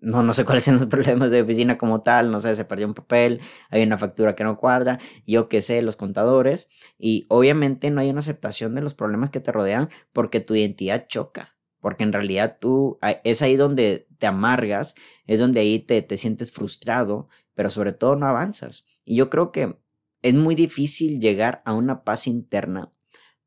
No, 0.00 0.22
no 0.22 0.32
sé 0.32 0.44
cuáles 0.46 0.64
son 0.64 0.76
los 0.76 0.86
problemas 0.86 1.30
de 1.30 1.42
oficina 1.42 1.78
como 1.78 2.02
tal, 2.02 2.30
no 2.30 2.40
sé, 2.40 2.54
se 2.54 2.64
perdió 2.64 2.86
un 2.86 2.94
papel, 2.94 3.40
hay 3.70 3.82
una 3.82 3.98
factura 3.98 4.34
que 4.34 4.44
no 4.44 4.58
cuadra, 4.58 4.98
yo 5.26 5.48
qué 5.48 5.60
sé, 5.60 5.82
los 5.82 5.96
contadores, 5.96 6.68
y 6.98 7.26
obviamente 7.28 7.90
no 7.90 8.00
hay 8.00 8.10
una 8.10 8.20
aceptación 8.20 8.74
de 8.74 8.82
los 8.82 8.94
problemas 8.94 9.30
que 9.30 9.40
te 9.40 9.52
rodean 9.52 9.88
porque 10.12 10.40
tu 10.40 10.54
identidad 10.54 11.06
choca, 11.08 11.56
porque 11.80 12.04
en 12.04 12.12
realidad 12.12 12.58
tú, 12.60 12.98
es 13.24 13.42
ahí 13.42 13.56
donde 13.56 14.06
te 14.18 14.26
amargas, 14.26 14.94
es 15.26 15.38
donde 15.38 15.60
ahí 15.60 15.78
te, 15.78 16.02
te 16.02 16.16
sientes 16.16 16.52
frustrado, 16.52 17.28
pero 17.54 17.70
sobre 17.70 17.92
todo 17.92 18.16
no 18.16 18.26
avanzas. 18.26 18.86
Y 19.04 19.16
yo 19.16 19.30
creo 19.30 19.52
que 19.52 19.76
es 20.22 20.34
muy 20.34 20.54
difícil 20.54 21.20
llegar 21.20 21.62
a 21.64 21.72
una 21.72 22.04
paz 22.04 22.26
interna 22.26 22.92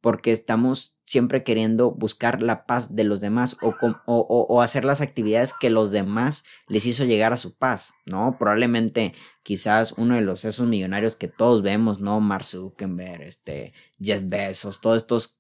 porque 0.02 0.32
estamos 0.32 0.93
siempre 1.04 1.44
queriendo 1.44 1.92
buscar 1.92 2.42
la 2.42 2.66
paz 2.66 2.96
de 2.96 3.04
los 3.04 3.20
demás 3.20 3.58
o, 3.62 3.76
o, 4.06 4.62
hacer 4.62 4.86
las 4.86 5.02
actividades 5.02 5.54
que 5.54 5.70
los 5.70 5.92
demás 5.92 6.44
les 6.68 6.86
hizo 6.86 7.04
llegar 7.04 7.34
a 7.34 7.38
su 7.38 7.58
paz, 7.58 7.92
¿no? 8.06 8.38
Probablemente 8.40 9.14
quizás 9.44 9.94
uno 9.94 10.16
de 10.16 10.22
los 10.22 10.46
esos 10.46 10.68
millonarios 10.68 11.16
que 11.16 11.28
todos 11.28 11.62
vemos, 11.62 12.00
¿no? 12.00 12.20
Mark 12.20 12.46
Zuckerberg, 12.46 13.24
este, 13.24 13.74
Jeff 14.00 14.24
Bezos, 14.26 14.82
todos 14.82 14.98
estos 14.98 15.40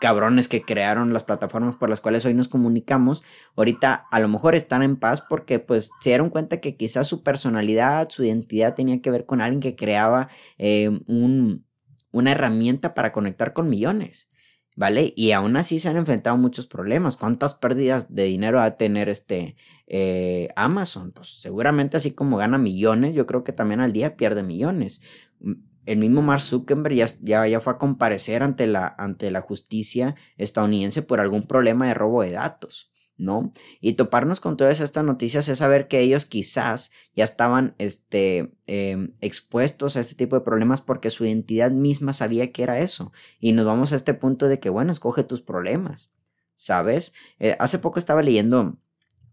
cabrones 0.00 0.46
que 0.46 0.62
crearon 0.62 1.12
las 1.12 1.24
plataformas 1.24 1.76
por 1.76 1.90
las 1.90 2.00
cuales 2.00 2.24
hoy 2.24 2.34
nos 2.34 2.48
comunicamos, 2.48 3.24
ahorita 3.56 4.06
a 4.10 4.20
lo 4.20 4.28
mejor 4.28 4.54
están 4.54 4.82
en 4.82 4.96
paz 4.96 5.24
porque 5.28 5.58
pues 5.58 5.90
se 6.00 6.10
dieron 6.10 6.30
cuenta 6.30 6.60
que 6.60 6.76
quizás 6.76 7.06
su 7.08 7.22
personalidad, 7.22 8.08
su 8.10 8.24
identidad 8.24 8.74
tenía 8.74 9.00
que 9.00 9.10
ver 9.10 9.26
con 9.26 9.40
alguien 9.40 9.60
que 9.60 9.74
creaba 9.74 10.28
eh, 10.56 10.88
un 11.06 11.66
una 12.10 12.32
herramienta 12.32 12.94
para 12.94 13.12
conectar 13.12 13.52
con 13.52 13.68
millones, 13.68 14.30
¿vale? 14.78 15.12
Y 15.16 15.32
aún 15.32 15.56
así 15.56 15.80
se 15.80 15.88
han 15.88 15.96
enfrentado 15.96 16.36
muchos 16.36 16.68
problemas. 16.68 17.16
¿Cuántas 17.16 17.54
pérdidas 17.54 18.14
de 18.14 18.22
dinero 18.24 18.58
va 18.58 18.64
a 18.64 18.76
tener 18.76 19.08
este 19.08 19.56
eh, 19.88 20.50
Amazon? 20.54 21.10
Pues 21.10 21.40
seguramente 21.40 21.96
así 21.96 22.12
como 22.12 22.36
gana 22.36 22.58
millones, 22.58 23.12
yo 23.12 23.26
creo 23.26 23.42
que 23.42 23.52
también 23.52 23.80
al 23.80 23.92
día 23.92 24.16
pierde 24.16 24.44
millones. 24.44 25.02
Mm, 25.40 25.54
el 25.84 25.98
mismo 25.98 26.22
Mark 26.22 26.42
Zuckerberg 26.42 26.94
ya, 26.94 27.46
ya, 27.48 27.58
fue 27.58 27.72
a 27.72 27.78
comparecer 27.78 28.44
ante 28.44 28.68
la, 28.68 28.94
ante 28.98 29.32
la 29.32 29.40
justicia 29.40 30.14
estadounidense 30.36 31.02
por 31.02 31.18
algún 31.18 31.48
problema 31.48 31.88
de 31.88 31.94
robo 31.94 32.22
de 32.22 32.30
datos. 32.30 32.92
¿No? 33.18 33.52
Y 33.80 33.94
toparnos 33.94 34.40
con 34.40 34.56
todas 34.56 34.80
estas 34.80 35.04
noticias 35.04 35.48
es 35.48 35.58
saber 35.58 35.88
que 35.88 36.00
ellos 36.00 36.24
quizás 36.24 36.92
ya 37.14 37.24
estaban 37.24 37.74
este, 37.78 38.54
em, 38.66 39.12
expuestos 39.20 39.96
a 39.96 40.00
este 40.00 40.14
tipo 40.14 40.36
de 40.36 40.44
problemas 40.44 40.80
porque 40.80 41.10
su 41.10 41.26
identidad 41.26 41.72
misma 41.72 42.12
sabía 42.12 42.52
que 42.52 42.62
era 42.62 42.80
eso. 42.80 43.12
Y 43.40 43.52
nos 43.52 43.66
vamos 43.66 43.92
a 43.92 43.96
este 43.96 44.14
punto 44.14 44.48
de 44.48 44.60
que, 44.60 44.70
bueno, 44.70 44.92
escoge 44.92 45.24
tus 45.24 45.42
problemas, 45.42 46.12
¿sabes? 46.54 47.12
Eh, 47.40 47.56
hace 47.58 47.78
poco 47.80 47.98
estaba 47.98 48.22
leyendo 48.22 48.78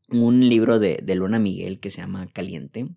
un 0.09 0.49
libro 0.49 0.79
de, 0.79 0.99
de 1.01 1.15
Luna 1.15 1.39
Miguel 1.39 1.79
que 1.79 1.89
se 1.89 2.01
llama 2.01 2.27
Caliente 2.33 2.89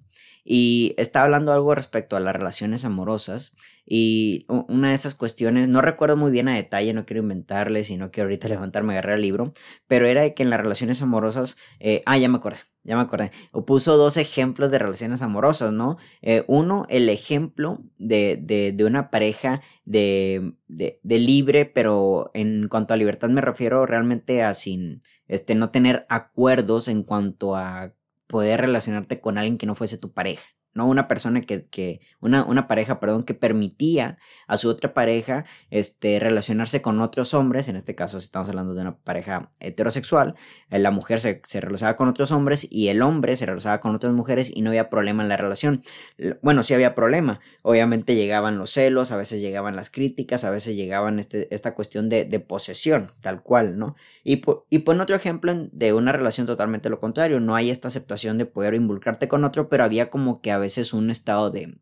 y 0.50 0.94
está 0.96 1.24
hablando 1.24 1.52
algo 1.52 1.74
respecto 1.74 2.16
a 2.16 2.20
las 2.20 2.34
relaciones 2.34 2.86
amorosas 2.86 3.54
y 3.84 4.46
una 4.48 4.88
de 4.88 4.94
esas 4.94 5.14
cuestiones, 5.14 5.68
no 5.68 5.82
recuerdo 5.82 6.16
muy 6.16 6.30
bien 6.30 6.48
a 6.48 6.54
detalle, 6.54 6.94
no 6.94 7.04
quiero 7.04 7.22
inventarle, 7.22 7.84
sino 7.84 8.10
que 8.10 8.22
ahorita 8.22 8.48
levantarme 8.48 8.94
y 8.94 8.96
agarrar 8.96 9.16
el 9.16 9.22
libro, 9.22 9.52
pero 9.88 10.06
era 10.06 10.22
de 10.22 10.32
que 10.32 10.42
en 10.42 10.48
las 10.48 10.58
relaciones 10.58 11.02
amorosas, 11.02 11.58
eh, 11.80 12.00
ah, 12.06 12.16
ya 12.16 12.30
me 12.30 12.38
acordé, 12.38 12.60
ya 12.82 12.96
me 12.96 13.02
acordé, 13.02 13.30
puso 13.66 13.98
dos 13.98 14.16
ejemplos 14.16 14.70
de 14.70 14.78
relaciones 14.78 15.20
amorosas, 15.20 15.74
¿no? 15.74 15.98
Eh, 16.22 16.44
uno, 16.46 16.86
el 16.88 17.10
ejemplo 17.10 17.82
de, 17.98 18.38
de, 18.40 18.72
de 18.72 18.84
una 18.86 19.10
pareja 19.10 19.60
de, 19.84 20.54
de, 20.66 21.18
libre, 21.18 21.66
pero 21.66 22.30
en 22.32 22.68
cuanto 22.68 22.94
a 22.94 22.96
libertad 22.96 23.28
me 23.28 23.42
refiero 23.42 23.84
realmente 23.84 24.42
a 24.42 24.54
sin, 24.54 25.02
este, 25.26 25.54
no 25.54 25.68
tener 25.70 26.06
acuerdos 26.08 26.88
en 26.88 27.02
cuanto 27.02 27.54
a 27.54 27.92
poder 28.28 28.60
relacionarte 28.60 29.20
con 29.20 29.38
alguien 29.38 29.58
que 29.58 29.66
no 29.66 29.74
fuese 29.74 29.98
tu 29.98 30.12
pareja. 30.12 30.46
¿No? 30.78 30.86
Una 30.86 31.08
persona 31.08 31.40
que, 31.40 31.66
que 31.66 32.00
una, 32.20 32.44
una, 32.44 32.68
pareja, 32.68 33.00
perdón, 33.00 33.24
que 33.24 33.34
permitía 33.34 34.16
a 34.46 34.56
su 34.56 34.70
otra 34.70 34.94
pareja 34.94 35.44
este, 35.70 36.20
relacionarse 36.20 36.80
con 36.80 37.00
otros 37.00 37.34
hombres, 37.34 37.66
en 37.66 37.74
este 37.74 37.96
caso 37.96 38.16
estamos 38.16 38.48
hablando 38.48 38.74
de 38.74 38.82
una 38.82 38.96
pareja 38.96 39.50
heterosexual, 39.58 40.36
eh, 40.70 40.78
la 40.78 40.92
mujer 40.92 41.20
se, 41.20 41.42
se, 41.44 41.60
relacionaba 41.60 41.96
con 41.96 42.06
otros 42.06 42.30
hombres 42.30 42.68
y 42.70 42.88
el 42.88 43.02
hombre 43.02 43.36
se 43.36 43.44
relacionaba 43.44 43.80
con 43.80 43.92
otras 43.92 44.12
mujeres 44.12 44.52
y 44.54 44.62
no 44.62 44.70
había 44.70 44.88
problema 44.88 45.24
en 45.24 45.28
la 45.28 45.36
relación. 45.36 45.82
Bueno, 46.42 46.62
sí 46.62 46.74
había 46.74 46.94
problema, 46.94 47.40
obviamente 47.62 48.14
llegaban 48.14 48.56
los 48.56 48.70
celos, 48.70 49.10
a 49.10 49.16
veces 49.16 49.40
llegaban 49.40 49.74
las 49.74 49.90
críticas, 49.90 50.44
a 50.44 50.50
veces 50.50 50.76
llegaban 50.76 51.18
este, 51.18 51.52
esta 51.52 51.74
cuestión 51.74 52.08
de, 52.08 52.24
de 52.24 52.38
posesión, 52.38 53.10
tal 53.20 53.42
cual, 53.42 53.78
¿no? 53.78 53.96
Y, 54.22 54.42
y 54.70 54.78
pon 54.80 55.00
otro 55.00 55.16
ejemplo 55.16 55.52
de 55.72 55.92
una 55.92 56.12
relación 56.12 56.46
totalmente 56.46 56.88
lo 56.88 57.00
contrario, 57.00 57.40
no 57.40 57.56
hay 57.56 57.70
esta 57.70 57.88
aceptación 57.88 58.38
de 58.38 58.46
poder 58.46 58.74
involucrarte 58.74 59.26
con 59.26 59.42
otro, 59.42 59.68
pero 59.68 59.82
había 59.82 60.08
como 60.08 60.40
que 60.40 60.52
a 60.52 60.58
veces 60.58 60.67
veces 60.68 60.92
un 60.92 61.10
estado 61.10 61.50
de, 61.50 61.78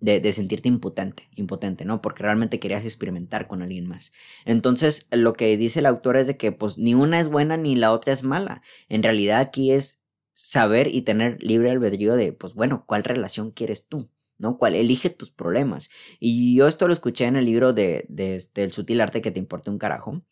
de, 0.00 0.32
sentirte 0.32 0.68
impotente, 0.68 1.28
impotente, 1.34 1.84
¿no? 1.84 2.00
Porque 2.00 2.22
realmente 2.22 2.60
querías 2.60 2.84
experimentar 2.84 3.46
con 3.46 3.62
alguien 3.62 3.86
más. 3.86 4.12
Entonces, 4.44 5.08
lo 5.10 5.32
que 5.34 5.56
dice 5.56 5.80
el 5.80 5.86
autor 5.86 6.16
es 6.16 6.26
de 6.26 6.36
que 6.36 6.52
pues 6.52 6.78
ni 6.78 6.94
una 6.94 7.20
es 7.20 7.28
buena 7.28 7.56
ni 7.56 7.74
la 7.74 7.92
otra 7.92 8.12
es 8.12 8.22
mala. 8.22 8.62
En 8.88 9.02
realidad 9.02 9.40
aquí 9.40 9.72
es 9.72 10.02
saber 10.32 10.88
y 10.88 11.02
tener 11.02 11.42
libre 11.42 11.70
albedrío 11.70 12.14
de, 12.14 12.32
pues 12.32 12.54
bueno, 12.54 12.84
¿cuál 12.86 13.04
relación 13.04 13.50
quieres 13.50 13.88
tú? 13.88 14.08
¿no? 14.38 14.56
¿Cuál? 14.56 14.76
Elige 14.76 15.10
tus 15.10 15.30
problemas. 15.32 15.90
Y 16.20 16.56
yo 16.56 16.68
esto 16.68 16.86
lo 16.86 16.92
escuché 16.92 17.24
en 17.24 17.36
el 17.36 17.44
libro 17.44 17.72
de, 17.72 18.06
de 18.08 18.36
este, 18.36 18.70
sutil 18.70 19.00
arte 19.00 19.20
que 19.20 19.32
te 19.32 19.40
importe 19.40 19.68
un 19.68 19.78
carajo, 19.78 20.22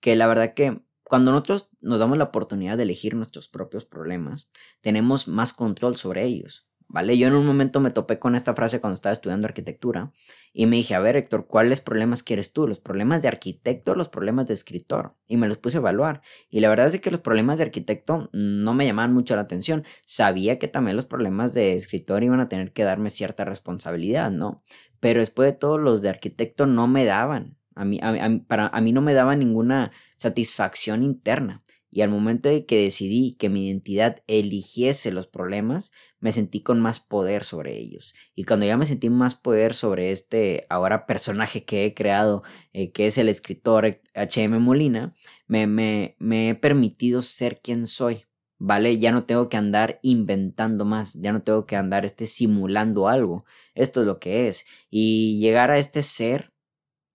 que 0.00 0.16
la 0.16 0.26
verdad 0.26 0.52
que 0.52 0.82
cuando 1.02 1.32
nosotros 1.32 1.70
nos 1.80 1.98
damos 1.98 2.18
la 2.18 2.24
oportunidad 2.24 2.76
de 2.76 2.82
elegir 2.82 3.14
nuestros 3.14 3.48
propios 3.48 3.84
problemas, 3.84 4.50
tenemos 4.80 5.28
más 5.28 5.52
control 5.52 5.96
sobre 5.96 6.24
ellos. 6.24 6.68
¿Vale? 6.88 7.18
Yo 7.18 7.28
en 7.28 7.34
un 7.34 7.46
momento 7.46 7.80
me 7.80 7.90
topé 7.90 8.18
con 8.18 8.34
esta 8.34 8.54
frase 8.54 8.80
cuando 8.80 8.94
estaba 8.94 9.12
estudiando 9.12 9.46
arquitectura 9.46 10.12
y 10.52 10.66
me 10.66 10.76
dije, 10.76 10.94
a 10.94 11.00
ver, 11.00 11.16
Héctor, 11.16 11.46
¿cuáles 11.46 11.80
problemas 11.80 12.22
quieres 12.22 12.52
tú? 12.52 12.68
¿Los 12.68 12.78
problemas 12.78 13.22
de 13.22 13.28
arquitecto 13.28 13.92
o 13.92 13.94
los 13.94 14.08
problemas 14.08 14.46
de 14.46 14.54
escritor? 14.54 15.14
Y 15.26 15.36
me 15.36 15.48
los 15.48 15.58
puse 15.58 15.78
a 15.78 15.80
evaluar. 15.80 16.22
Y 16.50 16.60
la 16.60 16.68
verdad 16.68 16.86
es 16.86 17.00
que 17.00 17.10
los 17.10 17.20
problemas 17.20 17.58
de 17.58 17.64
arquitecto 17.64 18.30
no 18.32 18.74
me 18.74 18.86
llamaban 18.86 19.12
mucho 19.12 19.34
la 19.34 19.42
atención. 19.42 19.84
Sabía 20.06 20.58
que 20.58 20.68
también 20.68 20.96
los 20.96 21.06
problemas 21.06 21.54
de 21.54 21.74
escritor 21.74 22.22
iban 22.22 22.40
a 22.40 22.48
tener 22.48 22.72
que 22.72 22.84
darme 22.84 23.10
cierta 23.10 23.44
responsabilidad, 23.44 24.30
¿no? 24.30 24.58
Pero 25.00 25.20
después 25.20 25.50
de 25.50 25.58
todo, 25.58 25.78
los 25.78 26.02
de 26.02 26.10
arquitecto 26.10 26.66
no 26.66 26.86
me 26.86 27.04
daban. 27.04 27.58
A 27.74 27.84
mí, 27.84 28.00
para, 28.46 28.68
a 28.68 28.80
mí 28.80 28.92
no 28.92 29.00
me 29.00 29.14
daba 29.14 29.34
ninguna 29.34 29.90
satisfacción 30.16 31.02
interna. 31.02 31.62
Y 31.94 32.02
al 32.02 32.10
momento 32.10 32.48
de 32.48 32.66
que 32.66 32.82
decidí 32.82 33.36
que 33.36 33.48
mi 33.48 33.68
identidad 33.68 34.24
eligiese 34.26 35.12
los 35.12 35.28
problemas, 35.28 35.92
me 36.18 36.32
sentí 36.32 36.60
con 36.60 36.80
más 36.80 36.98
poder 36.98 37.44
sobre 37.44 37.78
ellos. 37.78 38.16
Y 38.34 38.42
cuando 38.42 38.66
ya 38.66 38.76
me 38.76 38.84
sentí 38.84 39.10
más 39.10 39.36
poder 39.36 39.74
sobre 39.74 40.10
este 40.10 40.66
ahora 40.70 41.06
personaje 41.06 41.64
que 41.64 41.84
he 41.84 41.94
creado, 41.94 42.42
eh, 42.72 42.90
que 42.90 43.06
es 43.06 43.16
el 43.16 43.28
escritor 43.28 44.00
H.M. 44.12 44.58
Molina, 44.58 45.14
me, 45.46 45.68
me, 45.68 46.16
me 46.18 46.48
he 46.48 46.54
permitido 46.56 47.22
ser 47.22 47.60
quien 47.60 47.86
soy. 47.86 48.24
¿Vale? 48.58 48.98
Ya 48.98 49.12
no 49.12 49.24
tengo 49.24 49.48
que 49.48 49.56
andar 49.56 50.00
inventando 50.02 50.84
más, 50.84 51.14
ya 51.14 51.32
no 51.32 51.42
tengo 51.42 51.64
que 51.64 51.76
andar 51.76 52.04
este 52.04 52.26
simulando 52.26 53.06
algo. 53.06 53.44
Esto 53.76 54.00
es 54.00 54.06
lo 54.08 54.18
que 54.18 54.48
es. 54.48 54.66
Y 54.90 55.38
llegar 55.38 55.70
a 55.70 55.78
este 55.78 56.02
ser 56.02 56.52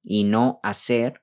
y 0.04 0.24
no 0.24 0.62
hacer 0.64 1.22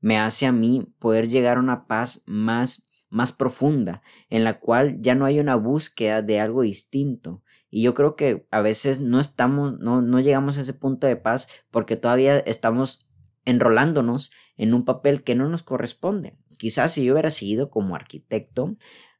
me 0.00 0.18
hace 0.18 0.46
a 0.46 0.52
mí 0.52 0.92
poder 0.98 1.28
llegar 1.28 1.56
a 1.56 1.60
una 1.60 1.86
paz 1.86 2.22
más 2.26 2.85
más 3.08 3.32
profunda, 3.32 4.02
en 4.28 4.44
la 4.44 4.58
cual 4.58 5.00
ya 5.00 5.14
no 5.14 5.24
hay 5.24 5.40
una 5.40 5.56
búsqueda 5.56 6.22
de 6.22 6.40
algo 6.40 6.62
distinto. 6.62 7.42
Y 7.70 7.82
yo 7.82 7.94
creo 7.94 8.16
que 8.16 8.46
a 8.50 8.60
veces 8.60 9.00
no 9.00 9.20
estamos, 9.20 9.78
no, 9.78 10.02
no 10.02 10.20
llegamos 10.20 10.58
a 10.58 10.62
ese 10.62 10.74
punto 10.74 11.06
de 11.06 11.16
paz 11.16 11.48
porque 11.70 11.96
todavía 11.96 12.38
estamos 12.38 13.08
enrolándonos 13.44 14.32
en 14.56 14.74
un 14.74 14.84
papel 14.84 15.22
que 15.22 15.34
no 15.34 15.48
nos 15.48 15.62
corresponde. 15.62 16.36
Quizás 16.58 16.92
si 16.92 17.04
yo 17.04 17.12
hubiera 17.12 17.30
seguido 17.30 17.70
como 17.70 17.94
arquitecto, 17.94 18.74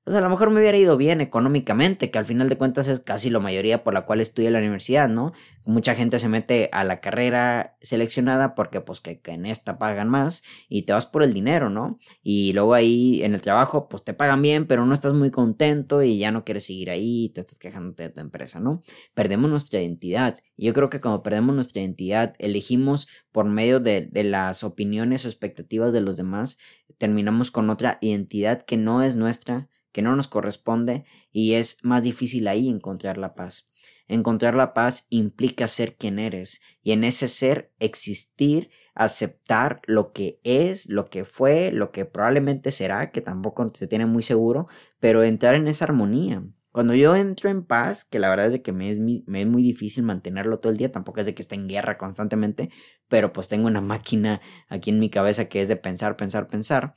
pues 0.07 0.17
a 0.17 0.21
lo 0.21 0.31
mejor 0.31 0.51
me 0.51 0.61
hubiera 0.61 0.79
ido 0.79 0.97
bien 0.97 1.21
económicamente, 1.21 2.13
que 2.13 2.19
al 2.19 2.25
final 2.25 2.49
de 2.49 2.57
cuentas 2.57 2.87
es 2.87 3.01
casi 3.01 3.29
la 3.29 3.41
mayoría 3.41 3.83
por 3.83 3.93
la 3.93 4.07
cual 4.07 4.21
estudia 4.21 4.53
la 4.53 4.61
universidad, 4.61 5.09
¿no? 5.09 5.33
Mucha 5.65 5.97
gente 5.97 6.21
se 6.21 6.29
mete 6.29 6.69
a 6.71 6.85
la 6.85 7.01
carrera 7.01 7.77
seleccionada 7.81 8.55
porque 8.55 8.81
pues 8.81 9.01
que, 9.01 9.21
en 9.25 9.47
esta 9.47 9.81
pagan 9.81 10.09
más 10.09 10.45
y 10.69 10.83
te 10.83 10.93
vas 10.93 11.07
por 11.07 11.25
el 11.25 11.35
dinero, 11.35 11.71
¿no? 11.71 11.99
Y 12.23 12.53
luego 12.53 12.75
ahí 12.75 13.25
en 13.25 13.35
el 13.35 13.41
trabajo 13.41 13.89
pues 13.89 14.05
te 14.05 14.15
pagan 14.15 14.43
bien, 14.43 14.69
pero 14.69 14.87
no 14.87 14.95
estás 14.95 15.13
muy 15.13 15.33
contento 15.33 16.05
y 16.05 16.19
ya 16.19 16.31
no 16.31 16.45
quieres 16.45 16.67
seguir 16.67 16.91
ahí, 16.91 17.31
te 17.31 17.41
estás 17.41 17.59
quejando 17.59 17.93
de 17.97 18.09
tu 18.09 18.21
empresa, 18.21 18.61
¿no? 18.61 18.85
Perdemos 19.13 19.51
nuestra 19.51 19.81
identidad. 19.81 20.39
Y 20.57 20.67
yo 20.67 20.73
creo 20.73 20.89
que 20.89 21.01
cuando 21.01 21.25
perdemos 21.25 21.53
nuestra 21.53 21.83
identidad, 21.83 22.35
elegimos 22.39 23.09
por 23.33 23.47
medio 23.47 23.81
de, 23.81 24.07
de 24.07 24.23
las 24.23 24.63
opiniones 24.63 25.25
o 25.25 25.29
expectativas 25.29 25.93
de 25.93 26.01
los 26.01 26.17
demás, 26.17 26.59
terminamos 26.97 27.51
con 27.51 27.71
otra 27.71 27.99
identidad 28.01 28.63
que 28.65 28.77
no 28.77 29.03
es 29.03 29.17
nuestra 29.17 29.69
que 29.97 30.03
no 30.03 30.15
nos 30.15 30.29
corresponde 30.29 31.07
y 31.33 31.55
es 31.55 31.79
más 31.83 32.03
difícil 32.03 32.49
ahí 32.49 32.69
encontrar 32.69 33.17
la 33.17 33.35
paz. 33.35 33.73
Encontrar 34.09 34.55
la 34.55 34.75
paz 34.75 35.07
implica 35.09 35.67
ser 35.69 35.97
quien 35.97 36.19
eres 36.19 36.61
y 36.83 36.93
en 36.93 37.03
ese 37.03 37.29
ser 37.29 37.73
existir, 37.79 38.69
aceptar 38.95 39.81
lo 39.87 40.13
que 40.13 40.39
es, 40.45 40.91
lo 40.91 41.07
que 41.07 41.25
fue, 41.25 41.73
lo 41.73 41.93
que 41.93 42.05
probablemente 42.05 42.73
será, 42.73 43.11
que 43.11 43.23
tampoco 43.23 43.67
se 43.73 43.87
tiene 43.87 44.05
muy 44.05 44.23
seguro, 44.23 44.69
pero 45.01 45.23
entrar 45.23 45.55
en 45.55 45.67
esa 45.67 45.87
armonía. 45.87 46.45
Cuando 46.73 46.95
yo 46.95 47.17
entro 47.17 47.49
en 47.49 47.65
paz, 47.65 48.05
que 48.05 48.19
la 48.19 48.29
verdad 48.29 48.49
es 48.49 48.53
de 48.53 48.61
que 48.61 48.73
me 48.73 48.91
es, 48.91 49.01
me 49.01 49.41
es 49.41 49.49
muy 49.49 49.63
difícil 49.63 50.05
mantenerlo 50.05 50.59
todo 50.59 50.73
el 50.73 50.77
día, 50.77 50.93
tampoco 50.93 51.21
es 51.21 51.27
de 51.27 51.35
que 51.35 51.41
esté 51.41 51.55
en 51.55 51.69
guerra 51.69 51.97
constantemente, 51.97 52.69
pero 53.09 53.33
pues 53.33 53.49
tengo 53.49 53.67
una 53.67 53.81
máquina 53.81 54.43
aquí 54.69 54.91
en 54.91 55.01
mi 55.01 55.09
cabeza 55.09 55.47
que 55.47 55.63
es 55.63 55.69
de 55.69 55.77
pensar, 55.77 56.19
pensar, 56.19 56.49
pensar, 56.49 56.93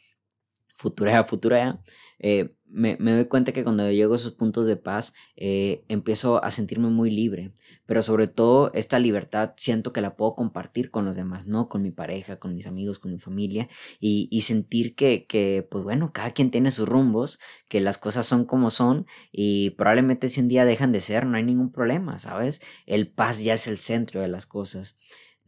futurea, 0.80 1.26
futurea, 1.26 1.82
eh, 2.20 2.56
me, 2.68 2.96
doy 2.98 3.26
cuenta 3.26 3.52
que 3.52 3.64
cuando 3.64 3.92
llego 3.92 4.14
a 4.14 4.16
esos 4.16 4.34
puntos 4.34 4.66
de 4.66 4.78
paz 4.78 5.14
eh, 5.36 5.84
empiezo 5.90 6.42
a 6.44 6.52
sentirme 6.52 6.88
muy 6.88 7.12
libre, 7.12 7.52
pero 7.86 8.02
sobre 8.02 8.28
todo 8.28 8.72
esta 8.74 8.98
libertad 8.98 9.54
siento 9.58 9.92
que 9.92 10.00
la 10.00 10.16
puedo 10.16 10.36
compartir 10.36 10.90
con 10.90 11.04
los 11.04 11.18
demás, 11.18 11.48
¿no? 11.48 11.68
Con 11.68 11.82
mi 11.82 11.92
pareja, 11.92 12.38
con 12.40 12.56
mis 12.56 12.66
amigos, 12.66 13.00
con 13.00 13.12
mi 13.12 13.20
familia 13.20 13.68
y, 14.00 14.30
y 14.32 14.42
sentir 14.42 14.96
que, 14.96 15.26
que, 15.26 15.68
pues 15.70 15.84
bueno, 15.84 16.14
cada 16.14 16.32
quien 16.32 16.50
tiene 16.50 16.72
sus 16.72 16.88
rumbos, 16.88 17.40
que 17.68 17.82
las 17.82 17.98
cosas 17.98 18.26
son 18.26 18.46
como 18.46 18.70
son 18.70 19.06
y 19.34 19.72
probablemente 19.72 20.30
si 20.30 20.40
un 20.40 20.48
día 20.48 20.64
dejan 20.64 20.94
de 20.94 21.02
ser 21.02 21.26
no 21.26 21.36
hay 21.36 21.44
ningún 21.44 21.74
problema, 21.74 22.20
¿sabes? 22.20 22.62
El 22.86 23.12
paz 23.12 23.44
ya 23.44 23.56
es 23.56 23.68
el 23.68 23.80
centro 23.80 24.22
de 24.22 24.30
las 24.30 24.46
cosas 24.46 24.98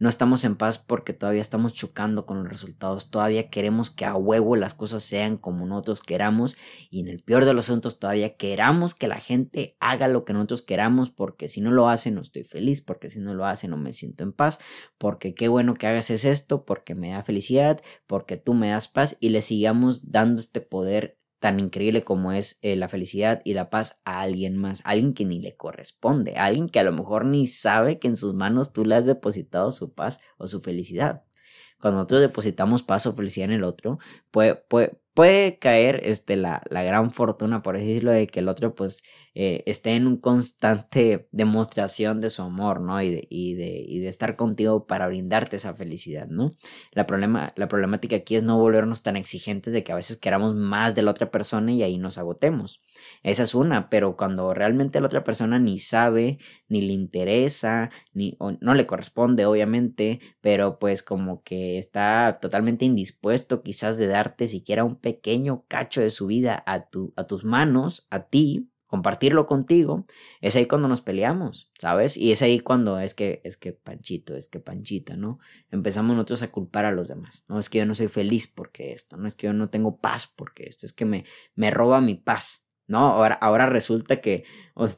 no 0.02 0.08
estamos 0.08 0.42
en 0.42 0.56
paz 0.56 0.78
porque 0.78 1.12
todavía 1.12 1.40
estamos 1.40 1.74
chocando 1.74 2.26
con 2.26 2.42
los 2.42 2.48
resultados, 2.48 3.12
todavía 3.12 3.50
queremos 3.50 3.88
que 3.88 4.04
a 4.04 4.16
huevo 4.16 4.56
las 4.56 4.74
cosas 4.74 5.04
sean 5.04 5.36
como 5.36 5.64
nosotros 5.64 6.00
queramos 6.00 6.56
y 6.90 6.98
en 6.98 7.06
el 7.06 7.22
peor 7.22 7.44
de 7.44 7.54
los 7.54 7.66
asuntos 7.66 8.00
todavía 8.00 8.36
queramos 8.36 8.96
que 8.96 9.06
la 9.06 9.20
gente 9.20 9.76
haga 9.78 10.08
lo 10.08 10.24
que 10.24 10.32
nosotros 10.32 10.62
queramos 10.62 11.10
porque 11.10 11.46
si 11.46 11.60
no 11.60 11.70
lo 11.70 11.88
hace 11.88 12.10
no 12.10 12.20
estoy 12.20 12.42
feliz, 12.42 12.80
porque 12.80 13.10
si 13.10 13.20
no 13.20 13.32
lo 13.32 13.46
hace 13.46 13.68
no 13.68 13.76
me 13.76 13.92
siento 13.92 14.24
en 14.24 14.32
paz, 14.32 14.58
porque 14.98 15.36
qué 15.36 15.46
bueno 15.46 15.74
que 15.74 15.86
hagas 15.86 16.10
esto, 16.10 16.64
porque 16.64 16.96
me 16.96 17.10
da 17.10 17.22
felicidad, 17.22 17.80
porque 18.08 18.36
tú 18.36 18.54
me 18.54 18.70
das 18.70 18.88
paz 18.88 19.16
y 19.20 19.28
le 19.28 19.40
sigamos 19.40 20.10
dando 20.10 20.40
este 20.40 20.60
poder 20.60 21.21
tan 21.42 21.58
increíble 21.58 22.04
como 22.04 22.30
es 22.30 22.60
eh, 22.62 22.76
la 22.76 22.86
felicidad 22.86 23.42
y 23.44 23.54
la 23.54 23.68
paz 23.68 24.00
a 24.04 24.20
alguien 24.20 24.56
más, 24.56 24.80
alguien 24.84 25.12
que 25.12 25.24
ni 25.24 25.40
le 25.40 25.56
corresponde, 25.56 26.36
alguien 26.36 26.68
que 26.68 26.78
a 26.78 26.84
lo 26.84 26.92
mejor 26.92 27.24
ni 27.24 27.48
sabe 27.48 27.98
que 27.98 28.06
en 28.06 28.16
sus 28.16 28.32
manos 28.32 28.72
tú 28.72 28.84
le 28.84 28.94
has 28.94 29.06
depositado 29.06 29.72
su 29.72 29.92
paz 29.92 30.20
o 30.38 30.46
su 30.46 30.60
felicidad. 30.60 31.24
Cuando 31.80 31.96
nosotros 31.98 32.20
depositamos 32.20 32.84
paz 32.84 33.06
o 33.06 33.12
felicidad 33.12 33.46
en 33.46 33.56
el 33.56 33.64
otro, 33.64 33.98
puede, 34.30 34.54
puede, 34.54 35.01
puede 35.14 35.58
caer 35.58 36.00
este, 36.04 36.36
la, 36.36 36.62
la, 36.70 36.82
gran 36.82 37.10
fortuna, 37.10 37.62
por 37.62 37.76
decirlo, 37.76 38.12
de 38.12 38.26
que 38.26 38.40
el 38.40 38.48
otro 38.48 38.74
pues 38.74 39.02
eh, 39.34 39.62
esté 39.66 39.94
en 39.94 40.06
un 40.06 40.16
constante 40.16 41.28
demostración 41.32 42.20
de 42.20 42.30
su 42.30 42.42
amor, 42.42 42.80
¿no? 42.80 43.00
Y 43.02 43.10
de, 43.10 43.26
y, 43.30 43.54
de, 43.54 43.84
y 43.86 44.00
de 44.00 44.08
estar 44.08 44.36
contigo 44.36 44.86
para 44.86 45.06
brindarte 45.08 45.56
esa 45.56 45.74
felicidad, 45.74 46.28
¿no? 46.28 46.52
La, 46.92 47.06
problema, 47.06 47.48
la 47.56 47.68
problemática 47.68 48.16
aquí 48.16 48.36
es 48.36 48.42
no 48.42 48.58
volvernos 48.58 49.02
tan 49.02 49.16
exigentes 49.16 49.72
de 49.72 49.84
que 49.84 49.92
a 49.92 49.96
veces 49.96 50.16
queramos 50.16 50.54
más 50.54 50.94
de 50.94 51.02
la 51.02 51.10
otra 51.10 51.30
persona 51.30 51.72
y 51.72 51.82
ahí 51.82 51.98
nos 51.98 52.18
agotemos. 52.18 52.82
Esa 53.22 53.42
es 53.42 53.54
una, 53.54 53.90
pero 53.90 54.16
cuando 54.16 54.54
realmente 54.54 55.00
la 55.00 55.06
otra 55.06 55.24
persona 55.24 55.58
ni 55.58 55.78
sabe, 55.78 56.38
ni 56.68 56.80
le 56.82 56.92
interesa, 56.94 57.90
ni 58.14 58.36
no 58.60 58.74
le 58.74 58.86
corresponde, 58.86 59.46
obviamente, 59.46 60.20
pero 60.40 60.78
pues 60.78 61.02
como 61.02 61.42
que 61.42 61.78
está 61.78 62.38
totalmente 62.40 62.84
indispuesto 62.84 63.62
quizás 63.62 63.98
de 63.98 64.06
darte 64.06 64.46
siquiera 64.46 64.84
un 64.84 64.96
pequeño 65.02 65.66
cacho 65.68 66.00
de 66.00 66.08
su 66.08 66.26
vida 66.26 66.62
a, 66.66 66.88
tu, 66.88 67.12
a 67.16 67.26
tus 67.26 67.44
manos, 67.44 68.06
a 68.10 68.28
ti, 68.28 68.72
compartirlo 68.92 69.46
contigo, 69.46 70.04
es 70.42 70.54
ahí 70.54 70.66
cuando 70.66 70.86
nos 70.86 71.00
peleamos, 71.00 71.70
¿sabes? 71.78 72.18
Y 72.18 72.30
es 72.30 72.42
ahí 72.42 72.60
cuando 72.60 73.00
es 73.00 73.14
que, 73.14 73.40
es 73.42 73.56
que 73.56 73.72
Panchito, 73.72 74.36
es 74.36 74.48
que 74.48 74.60
Panchita, 74.60 75.16
¿no? 75.16 75.38
Empezamos 75.70 76.14
nosotros 76.14 76.42
a 76.42 76.50
culpar 76.50 76.84
a 76.84 76.92
los 76.92 77.08
demás, 77.08 77.46
no 77.48 77.58
es 77.58 77.70
que 77.70 77.78
yo 77.78 77.86
no 77.86 77.94
soy 77.94 78.08
feliz 78.08 78.48
porque 78.48 78.92
esto, 78.92 79.16
no 79.16 79.26
es 79.26 79.34
que 79.34 79.46
yo 79.46 79.54
no 79.54 79.70
tengo 79.70 79.96
paz 79.96 80.26
porque 80.26 80.64
esto, 80.64 80.84
es 80.84 80.92
que 80.92 81.06
me, 81.06 81.24
me 81.54 81.70
roba 81.70 82.02
mi 82.02 82.16
paz, 82.16 82.68
¿no? 82.86 82.98
Ahora, 82.98 83.34
ahora 83.36 83.64
resulta 83.64 84.20
que, 84.20 84.44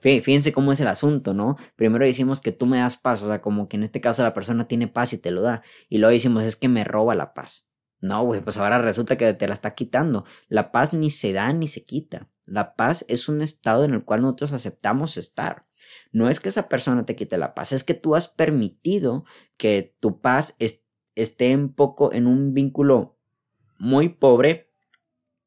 fíjense 0.00 0.52
cómo 0.52 0.72
es 0.72 0.80
el 0.80 0.88
asunto, 0.88 1.32
¿no? 1.32 1.56
Primero 1.76 2.04
decimos 2.04 2.40
que 2.40 2.50
tú 2.50 2.66
me 2.66 2.78
das 2.78 2.96
paz, 2.96 3.22
o 3.22 3.28
sea, 3.28 3.40
como 3.40 3.68
que 3.68 3.76
en 3.76 3.84
este 3.84 4.00
caso 4.00 4.24
la 4.24 4.34
persona 4.34 4.66
tiene 4.66 4.88
paz 4.88 5.12
y 5.12 5.18
te 5.18 5.30
lo 5.30 5.40
da, 5.40 5.62
y 5.88 5.98
luego 5.98 6.12
decimos 6.12 6.42
es 6.42 6.56
que 6.56 6.68
me 6.68 6.82
roba 6.82 7.14
la 7.14 7.32
paz. 7.32 7.70
No, 8.04 8.22
güey, 8.22 8.42
pues 8.42 8.58
ahora 8.58 8.76
resulta 8.76 9.16
que 9.16 9.32
te 9.32 9.48
la 9.48 9.54
está 9.54 9.74
quitando. 9.74 10.26
La 10.48 10.72
paz 10.72 10.92
ni 10.92 11.08
se 11.08 11.32
da 11.32 11.50
ni 11.54 11.68
se 11.68 11.86
quita. 11.86 12.28
La 12.44 12.76
paz 12.76 13.06
es 13.08 13.30
un 13.30 13.40
estado 13.40 13.82
en 13.82 13.94
el 13.94 14.04
cual 14.04 14.20
nosotros 14.20 14.52
aceptamos 14.52 15.16
estar. 15.16 15.64
No 16.12 16.28
es 16.28 16.38
que 16.38 16.50
esa 16.50 16.68
persona 16.68 17.06
te 17.06 17.16
quite 17.16 17.38
la 17.38 17.54
paz, 17.54 17.72
es 17.72 17.82
que 17.82 17.94
tú 17.94 18.14
has 18.14 18.28
permitido 18.28 19.24
que 19.56 19.96
tu 20.00 20.20
paz 20.20 20.54
esté 21.14 21.54
un 21.54 21.72
poco 21.72 22.12
en 22.12 22.26
un 22.26 22.52
vínculo 22.52 23.16
muy 23.78 24.10
pobre 24.10 24.70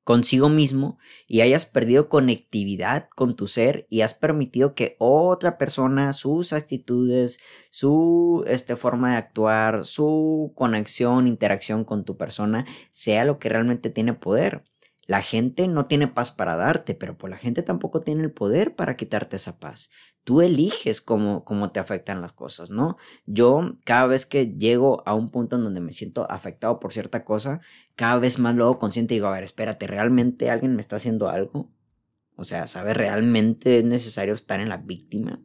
consigo 0.08 0.48
mismo 0.48 0.98
y 1.28 1.42
hayas 1.42 1.66
perdido 1.66 2.08
conectividad 2.08 3.10
con 3.14 3.36
tu 3.36 3.46
ser 3.46 3.88
y 3.90 4.02
has 4.02 4.14
permitido 4.14 4.74
que 4.74 4.96
otra 5.00 5.58
persona, 5.58 6.14
sus 6.14 6.54
actitudes, 6.54 7.42
su 7.72 8.46
este, 8.48 8.78
forma 8.78 9.12
de 9.12 9.18
actuar, 9.18 9.84
su 9.84 10.54
conexión, 10.56 11.28
interacción 11.28 11.84
con 11.84 12.06
tu 12.06 12.16
persona 12.16 12.66
sea 12.90 13.26
lo 13.26 13.38
que 13.38 13.50
realmente 13.50 13.90
tiene 13.90 14.14
poder. 14.14 14.64
La 15.08 15.22
gente 15.22 15.70
no 15.70 15.86
tiene 15.86 16.10
paz 16.10 16.32
para 16.32 16.58
darte, 16.58 16.94
pero 16.94 17.18
pues 17.18 17.32
la 17.32 17.38
gente 17.38 17.64
tampoco 17.64 18.02
tiene 18.02 18.24
el 18.24 18.32
poder 18.32 18.76
para 18.76 18.98
quitarte 18.98 19.38
esa 19.38 19.58
paz. 19.58 19.90
Tú 20.26 20.42
eliges 20.42 21.00
cómo, 21.00 21.46
cómo 21.46 21.72
te 21.72 21.80
afectan 21.80 22.20
las 22.20 22.34
cosas, 22.34 22.72
¿no? 22.72 22.98
Yo 23.26 23.78
cada 23.86 24.06
vez 24.06 24.26
que 24.26 24.48
llego 24.48 25.04
a 25.08 25.14
un 25.14 25.30
punto 25.30 25.56
en 25.56 25.64
donde 25.64 25.80
me 25.80 25.94
siento 25.94 26.30
afectado 26.30 26.82
por 26.82 26.92
cierta 26.92 27.24
cosa, 27.24 27.62
cada 27.96 28.20
vez 28.20 28.38
más 28.38 28.54
lo 28.54 28.66
hago 28.66 28.80
consciente 28.80 29.14
y 29.14 29.18
digo, 29.18 29.28
a 29.28 29.32
ver, 29.32 29.46
espérate, 29.46 29.88
¿realmente 29.88 30.52
alguien 30.52 30.76
me 30.76 30.82
está 30.82 30.98
haciendo 30.98 31.30
algo? 31.30 31.72
O 32.36 32.44
sea, 32.44 32.68
¿sabes? 32.68 32.98
¿Realmente 32.98 33.80
es 33.80 33.86
necesario 33.86 34.34
estar 34.34 34.60
en 34.60 34.68
la 34.68 34.78
víctima? 34.78 35.42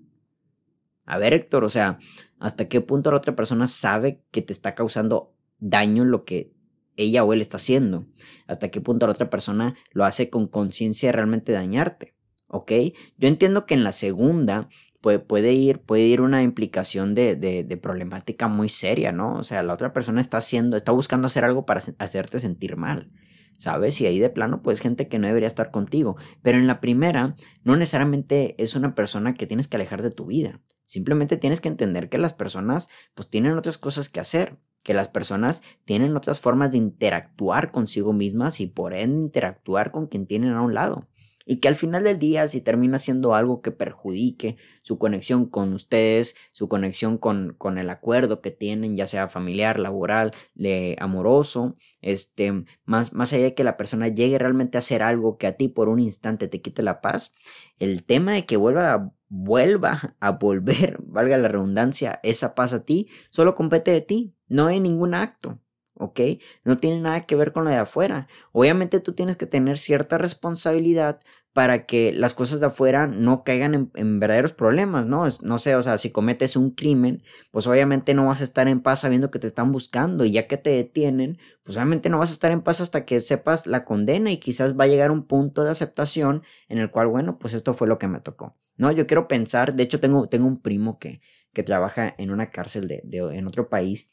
A 1.04 1.18
ver, 1.18 1.34
Héctor, 1.34 1.62
o 1.62 1.68
sea, 1.68 1.98
¿hasta 2.40 2.68
qué 2.68 2.80
punto 2.80 3.12
la 3.12 3.18
otra 3.18 3.36
persona 3.36 3.68
sabe 3.68 4.24
que 4.32 4.42
te 4.42 4.52
está 4.52 4.74
causando 4.74 5.36
daño 5.60 6.04
lo 6.04 6.24
que 6.24 6.52
ella 6.96 7.24
o 7.24 7.32
él 7.32 7.40
está 7.40 7.56
haciendo, 7.56 8.06
hasta 8.46 8.70
qué 8.70 8.80
punto 8.80 9.06
la 9.06 9.12
otra 9.12 9.30
persona 9.30 9.74
lo 9.92 10.04
hace 10.04 10.30
con 10.30 10.46
conciencia 10.46 11.08
de 11.08 11.12
realmente 11.12 11.52
dañarte. 11.52 12.14
¿Ok? 12.54 12.70
Yo 13.16 13.28
entiendo 13.28 13.64
que 13.64 13.72
en 13.72 13.82
la 13.82 13.92
segunda 13.92 14.68
puede, 15.00 15.52
ir, 15.54 15.80
puede 15.80 16.02
ir 16.02 16.20
una 16.20 16.42
implicación 16.42 17.14
de, 17.14 17.34
de, 17.34 17.64
de, 17.64 17.76
problemática 17.78 18.46
muy 18.46 18.68
seria, 18.68 19.10
¿no? 19.10 19.36
O 19.36 19.42
sea, 19.42 19.62
la 19.62 19.72
otra 19.72 19.94
persona 19.94 20.20
está 20.20 20.36
haciendo, 20.36 20.76
está 20.76 20.92
buscando 20.92 21.26
hacer 21.26 21.44
algo 21.44 21.64
para 21.64 21.82
hacerte 21.98 22.38
sentir 22.38 22.76
mal. 22.76 23.10
¿Sabes? 23.58 24.00
Y 24.00 24.06
ahí 24.06 24.18
de 24.18 24.28
plano, 24.28 24.60
pues 24.60 24.80
gente 24.80 25.08
que 25.08 25.18
no 25.18 25.28
debería 25.28 25.46
estar 25.46 25.70
contigo. 25.70 26.16
Pero 26.42 26.58
en 26.58 26.66
la 26.66 26.80
primera, 26.80 27.36
no 27.62 27.76
necesariamente 27.76 28.60
es 28.60 28.74
una 28.74 28.94
persona 28.94 29.34
que 29.34 29.46
tienes 29.46 29.68
que 29.68 29.76
alejar 29.76 30.02
de 30.02 30.10
tu 30.10 30.26
vida. 30.26 30.60
Simplemente 30.84 31.36
tienes 31.36 31.60
que 31.60 31.68
entender 31.68 32.08
que 32.08 32.18
las 32.18 32.34
personas, 32.34 32.88
pues 33.14 33.30
tienen 33.30 33.56
otras 33.56 33.78
cosas 33.78 34.08
que 34.08 34.20
hacer 34.20 34.58
que 34.82 34.94
las 34.94 35.08
personas 35.08 35.62
tienen 35.84 36.16
otras 36.16 36.40
formas 36.40 36.72
de 36.72 36.78
interactuar 36.78 37.70
consigo 37.70 38.12
mismas 38.12 38.60
y 38.60 38.66
por 38.66 38.94
ende 38.94 39.20
interactuar 39.20 39.90
con 39.90 40.06
quien 40.06 40.26
tienen 40.26 40.52
a 40.52 40.62
un 40.62 40.74
lado. 40.74 41.08
Y 41.44 41.56
que 41.56 41.68
al 41.68 41.74
final 41.74 42.04
del 42.04 42.18
día, 42.18 42.46
si 42.46 42.60
termina 42.60 42.98
siendo 42.98 43.34
algo 43.34 43.62
que 43.62 43.72
perjudique 43.72 44.56
su 44.80 44.98
conexión 44.98 45.46
con 45.46 45.72
ustedes, 45.72 46.36
su 46.52 46.68
conexión 46.68 47.18
con, 47.18 47.54
con 47.58 47.78
el 47.78 47.90
acuerdo 47.90 48.40
que 48.40 48.52
tienen, 48.52 48.96
ya 48.96 49.06
sea 49.06 49.28
familiar, 49.28 49.78
laboral, 49.80 50.30
de 50.54 50.96
amoroso, 51.00 51.76
este, 52.00 52.64
más, 52.84 53.12
más 53.12 53.32
allá 53.32 53.44
de 53.44 53.54
que 53.54 53.64
la 53.64 53.76
persona 53.76 54.08
llegue 54.08 54.38
realmente 54.38 54.78
a 54.78 54.80
hacer 54.80 55.02
algo 55.02 55.36
que 55.36 55.48
a 55.48 55.56
ti 55.56 55.68
por 55.68 55.88
un 55.88 55.98
instante 55.98 56.46
te 56.46 56.60
quite 56.60 56.82
la 56.82 57.00
paz, 57.00 57.32
el 57.78 58.04
tema 58.04 58.32
de 58.34 58.46
que 58.46 58.56
vuelva 58.56 58.92
a 58.92 59.12
vuelva 59.34 60.14
a 60.20 60.32
volver, 60.32 60.98
valga 61.06 61.38
la 61.38 61.48
redundancia, 61.48 62.20
esa 62.22 62.54
paz 62.54 62.74
a 62.74 62.84
ti, 62.84 63.08
solo 63.30 63.54
compete 63.54 63.90
de 63.90 64.02
ti, 64.02 64.34
no 64.52 64.66
hay 64.66 64.80
ningún 64.80 65.14
acto, 65.14 65.58
¿ok? 65.94 66.20
No 66.64 66.76
tiene 66.76 67.00
nada 67.00 67.22
que 67.22 67.36
ver 67.36 67.52
con 67.52 67.64
lo 67.64 67.70
de 67.70 67.76
afuera. 67.76 68.28
Obviamente 68.52 69.00
tú 69.00 69.12
tienes 69.14 69.36
que 69.36 69.46
tener 69.46 69.78
cierta 69.78 70.18
responsabilidad 70.18 71.20
para 71.52 71.84
que 71.84 72.12
las 72.12 72.32
cosas 72.34 72.60
de 72.60 72.66
afuera 72.66 73.06
no 73.06 73.44
caigan 73.44 73.90
en, 73.94 74.20
verdaderos 74.20 74.52
problemas, 74.52 75.06
¿no? 75.06 75.26
No 75.42 75.58
sé, 75.58 75.76
o 75.76 75.82
sea, 75.82 75.98
si 75.98 76.10
cometes 76.10 76.56
un 76.56 76.70
crimen, 76.70 77.22
pues 77.50 77.66
obviamente 77.66 78.14
no 78.14 78.26
vas 78.26 78.40
a 78.40 78.44
estar 78.44 78.68
en 78.68 78.80
paz 78.80 79.00
sabiendo 79.00 79.30
que 79.30 79.38
te 79.38 79.46
están 79.46 79.70
buscando 79.70 80.24
y 80.24 80.32
ya 80.32 80.46
que 80.46 80.56
te 80.56 80.70
detienen, 80.70 81.38
pues 81.62 81.76
obviamente 81.76 82.08
no 82.08 82.18
vas 82.18 82.30
a 82.30 82.34
estar 82.34 82.52
en 82.52 82.62
paz 82.62 82.80
hasta 82.80 83.04
que 83.04 83.20
sepas 83.20 83.66
la 83.66 83.84
condena 83.84 84.30
y 84.30 84.38
quizás 84.38 84.78
va 84.78 84.84
a 84.84 84.88
llegar 84.88 85.10
un 85.10 85.26
punto 85.26 85.62
de 85.62 85.70
aceptación 85.70 86.42
en 86.68 86.78
el 86.78 86.90
cual, 86.90 87.08
bueno, 87.08 87.38
pues 87.38 87.52
esto 87.52 87.74
fue 87.74 87.86
lo 87.86 87.98
que 87.98 88.08
me 88.08 88.20
tocó, 88.20 88.56
¿no? 88.76 88.90
Yo 88.90 89.06
quiero 89.06 89.28
pensar, 89.28 89.74
de 89.74 89.82
hecho 89.82 90.00
tengo, 90.00 90.26
tengo 90.28 90.46
un 90.46 90.62
primo 90.62 90.98
que, 90.98 91.20
que 91.52 91.62
trabaja 91.62 92.14
en 92.16 92.30
una 92.30 92.50
cárcel 92.50 92.88
de, 92.88 93.02
de, 93.04 93.18
en 93.36 93.46
otro 93.46 93.68
país 93.68 94.10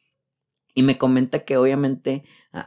y 0.74 0.84
me 0.84 0.98
comenta 0.98 1.46
que 1.46 1.58
obviamente 1.58 2.24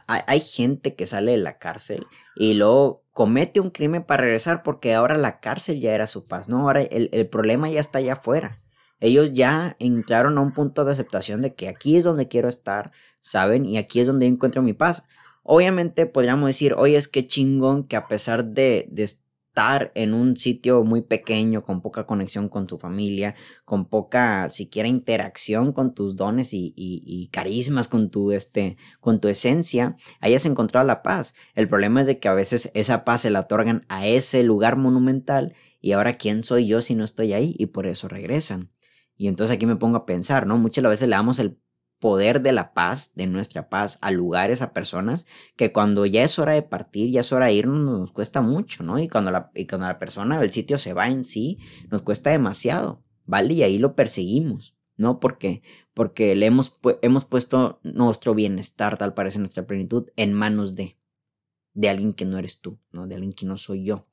hay 0.07 0.39
gente 0.39 0.95
que 0.95 1.05
sale 1.05 1.31
de 1.31 1.37
la 1.37 1.57
cárcel 1.57 2.05
y 2.35 2.53
luego 2.53 3.03
comete 3.11 3.59
un 3.59 3.69
crimen 3.69 4.03
para 4.03 4.23
regresar 4.23 4.63
porque 4.63 4.93
ahora 4.93 5.17
la 5.17 5.39
cárcel 5.39 5.79
ya 5.79 5.93
era 5.93 6.07
su 6.07 6.25
paz, 6.25 6.49
¿no? 6.49 6.59
Ahora 6.61 6.81
el, 6.81 7.09
el 7.11 7.27
problema 7.27 7.69
ya 7.69 7.79
está 7.79 7.99
allá 7.99 8.13
afuera. 8.13 8.59
Ellos 8.99 9.33
ya 9.33 9.75
entraron 9.79 10.37
a 10.37 10.41
un 10.41 10.53
punto 10.53 10.85
de 10.85 10.93
aceptación 10.93 11.41
de 11.41 11.53
que 11.53 11.67
aquí 11.67 11.97
es 11.97 12.05
donde 12.05 12.29
quiero 12.29 12.47
estar, 12.47 12.91
¿saben? 13.19 13.65
Y 13.65 13.77
aquí 13.77 13.99
es 13.99 14.07
donde 14.07 14.27
encuentro 14.27 14.61
mi 14.61 14.71
paz. 14.71 15.07
Obviamente 15.43 16.05
podríamos 16.05 16.47
decir, 16.47 16.73
oye, 16.77 16.95
es 16.95 17.09
que 17.09 17.27
chingón 17.27 17.83
que 17.83 17.97
a 17.97 18.07
pesar 18.07 18.45
de, 18.45 18.87
de, 18.89 19.09
estar 19.53 19.91
en 19.93 20.15
un 20.15 20.35
sitio 20.35 20.83
muy 20.83 21.03
pequeño, 21.03 21.63
con 21.63 21.81
poca 21.81 22.07
conexión 22.07 22.49
con 22.49 22.65
tu 22.65 22.79
familia, 22.79 23.35
con 23.65 23.87
poca 23.87 24.49
siquiera 24.49 24.89
interacción 24.89 25.73
con 25.73 25.93
tus 25.93 26.15
dones 26.15 26.49
y, 26.53 27.29
carismas, 27.31 27.87
con 27.87 28.09
tu, 28.09 28.31
este, 28.31 28.77
con 28.99 29.19
tu 29.19 29.27
esencia, 29.27 29.95
hayas 30.21 30.47
encontrado 30.47 30.87
la 30.87 31.03
paz. 31.03 31.35
El 31.53 31.69
problema 31.69 32.01
es 32.01 32.07
de 32.07 32.17
que 32.17 32.27
a 32.27 32.33
veces 32.33 32.71
esa 32.73 33.03
paz 33.03 33.21
se 33.21 33.29
la 33.29 33.41
otorgan 33.41 33.85
a 33.89 34.07
ese 34.07 34.41
lugar 34.41 34.75
monumental 34.75 35.53
y 35.81 35.91
ahora 35.91 36.15
quién 36.15 36.43
soy 36.43 36.65
yo 36.65 36.81
si 36.81 36.95
no 36.95 37.03
estoy 37.03 37.33
ahí 37.33 37.55
y 37.59 37.67
por 37.67 37.85
eso 37.85 38.07
regresan. 38.07 38.71
Y 39.15 39.27
entonces 39.27 39.55
aquí 39.55 39.67
me 39.67 39.75
pongo 39.75 39.97
a 39.97 40.05
pensar, 40.07 40.47
¿no? 40.47 40.57
Muchas 40.57 40.83
veces 40.83 41.07
le 41.07 41.15
damos 41.15 41.37
el 41.37 41.59
poder 42.03 42.41
de 42.41 42.51
la 42.51 42.73
paz, 42.73 43.13
de 43.15 43.27
nuestra 43.27 43.69
paz, 43.69 43.97
a 44.01 44.11
lugares, 44.11 44.61
a 44.61 44.73
personas, 44.73 45.25
que 45.55 45.71
cuando 45.71 46.05
ya 46.05 46.21
es 46.21 46.37
hora 46.37 46.51
de 46.51 46.61
partir, 46.61 47.09
ya 47.09 47.21
es 47.21 47.31
hora 47.31 47.45
de 47.45 47.53
irnos, 47.53 47.97
nos 47.97 48.11
cuesta 48.11 48.41
mucho, 48.41 48.83
¿no? 48.83 48.99
Y 48.99 49.07
cuando 49.07 49.31
la, 49.31 49.51
y 49.55 49.67
cuando 49.67 49.87
la 49.87 49.99
persona 49.99 50.37
del 50.37 50.51
sitio 50.51 50.77
se 50.77 50.91
va 50.91 51.07
en 51.07 51.23
sí, 51.23 51.59
nos 51.89 52.01
cuesta 52.01 52.29
demasiado, 52.29 53.05
¿vale? 53.25 53.53
Y 53.53 53.63
ahí 53.63 53.77
lo 53.77 53.95
perseguimos, 53.95 54.75
¿no? 54.97 55.21
Porque, 55.21 55.61
porque 55.93 56.35
le 56.35 56.45
hemos, 56.45 56.77
hemos 57.01 57.23
puesto 57.23 57.79
nuestro 57.83 58.35
bienestar, 58.35 58.97
tal 58.97 59.13
parece 59.13 59.39
nuestra 59.39 59.65
plenitud, 59.65 60.09
en 60.17 60.33
manos 60.33 60.75
de, 60.75 60.97
de 61.73 61.87
alguien 61.87 62.11
que 62.11 62.25
no 62.25 62.37
eres 62.37 62.59
tú, 62.59 62.81
¿no? 62.91 63.07
De 63.07 63.15
alguien 63.15 63.31
que 63.31 63.45
no 63.45 63.55
soy 63.55 63.85
yo. 63.85 64.09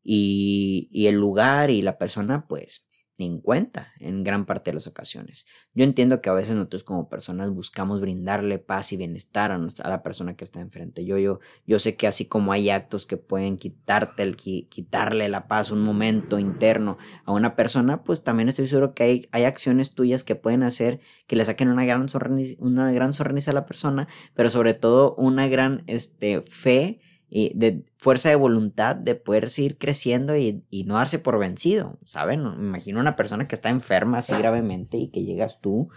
Y, 0.00 0.88
y 0.92 1.08
el 1.08 1.16
lugar 1.16 1.70
y 1.70 1.82
la 1.82 1.98
persona, 1.98 2.46
pues, 2.46 2.85
en 3.24 3.40
cuenta 3.40 3.92
en 3.98 4.24
gran 4.24 4.44
parte 4.44 4.70
de 4.70 4.74
las 4.74 4.86
ocasiones. 4.86 5.46
Yo 5.74 5.84
entiendo 5.84 6.20
que 6.20 6.28
a 6.28 6.34
veces 6.34 6.54
nosotros 6.54 6.84
como 6.84 7.08
personas 7.08 7.50
buscamos 7.50 8.00
brindarle 8.00 8.58
paz 8.58 8.92
y 8.92 8.96
bienestar 8.96 9.52
a, 9.52 9.58
nuestra, 9.58 9.86
a 9.86 9.90
la 9.90 10.02
persona 10.02 10.36
que 10.36 10.44
está 10.44 10.60
enfrente. 10.60 11.04
Yo, 11.04 11.16
yo, 11.18 11.40
yo 11.66 11.78
sé 11.78 11.96
que 11.96 12.06
así 12.06 12.26
como 12.26 12.52
hay 12.52 12.70
actos 12.70 13.06
que 13.06 13.16
pueden 13.16 13.56
quitarte 13.56 14.22
el, 14.22 14.36
quitarle 14.36 15.28
la 15.28 15.48
paz 15.48 15.70
un 15.70 15.82
momento 15.82 16.38
interno 16.38 16.98
a 17.24 17.32
una 17.32 17.56
persona, 17.56 18.04
pues 18.04 18.22
también 18.22 18.48
estoy 18.48 18.66
seguro 18.66 18.94
que 18.94 19.02
hay, 19.02 19.28
hay 19.32 19.44
acciones 19.44 19.94
tuyas 19.94 20.22
que 20.22 20.36
pueden 20.36 20.62
hacer 20.62 21.00
que 21.26 21.36
le 21.36 21.44
saquen 21.44 21.68
una 21.68 21.84
gran, 21.84 22.08
sonrisa, 22.08 22.56
una 22.58 22.92
gran 22.92 23.12
sonrisa 23.12 23.50
a 23.50 23.54
la 23.54 23.66
persona, 23.66 24.08
pero 24.34 24.50
sobre 24.50 24.74
todo 24.74 25.14
una 25.16 25.48
gran 25.48 25.84
este, 25.86 26.42
fe 26.42 27.00
y 27.28 27.56
de 27.58 27.84
fuerza 27.98 28.28
de 28.28 28.36
voluntad 28.36 28.94
de 28.96 29.14
poder 29.14 29.50
seguir 29.50 29.78
creciendo 29.78 30.36
y, 30.36 30.64
no 30.86 30.94
darse 30.94 31.18
por 31.18 31.38
vencido, 31.38 31.98
¿saben? 32.04 32.44
Me 32.44 32.66
imagino 32.68 33.00
una 33.00 33.16
persona 33.16 33.46
que 33.46 33.54
está 33.54 33.70
enferma 33.70 34.18
así 34.18 34.32
gravemente 34.34 34.96
y 34.96 35.08
que 35.08 35.24
llegas 35.24 35.60
tú, 35.60 35.88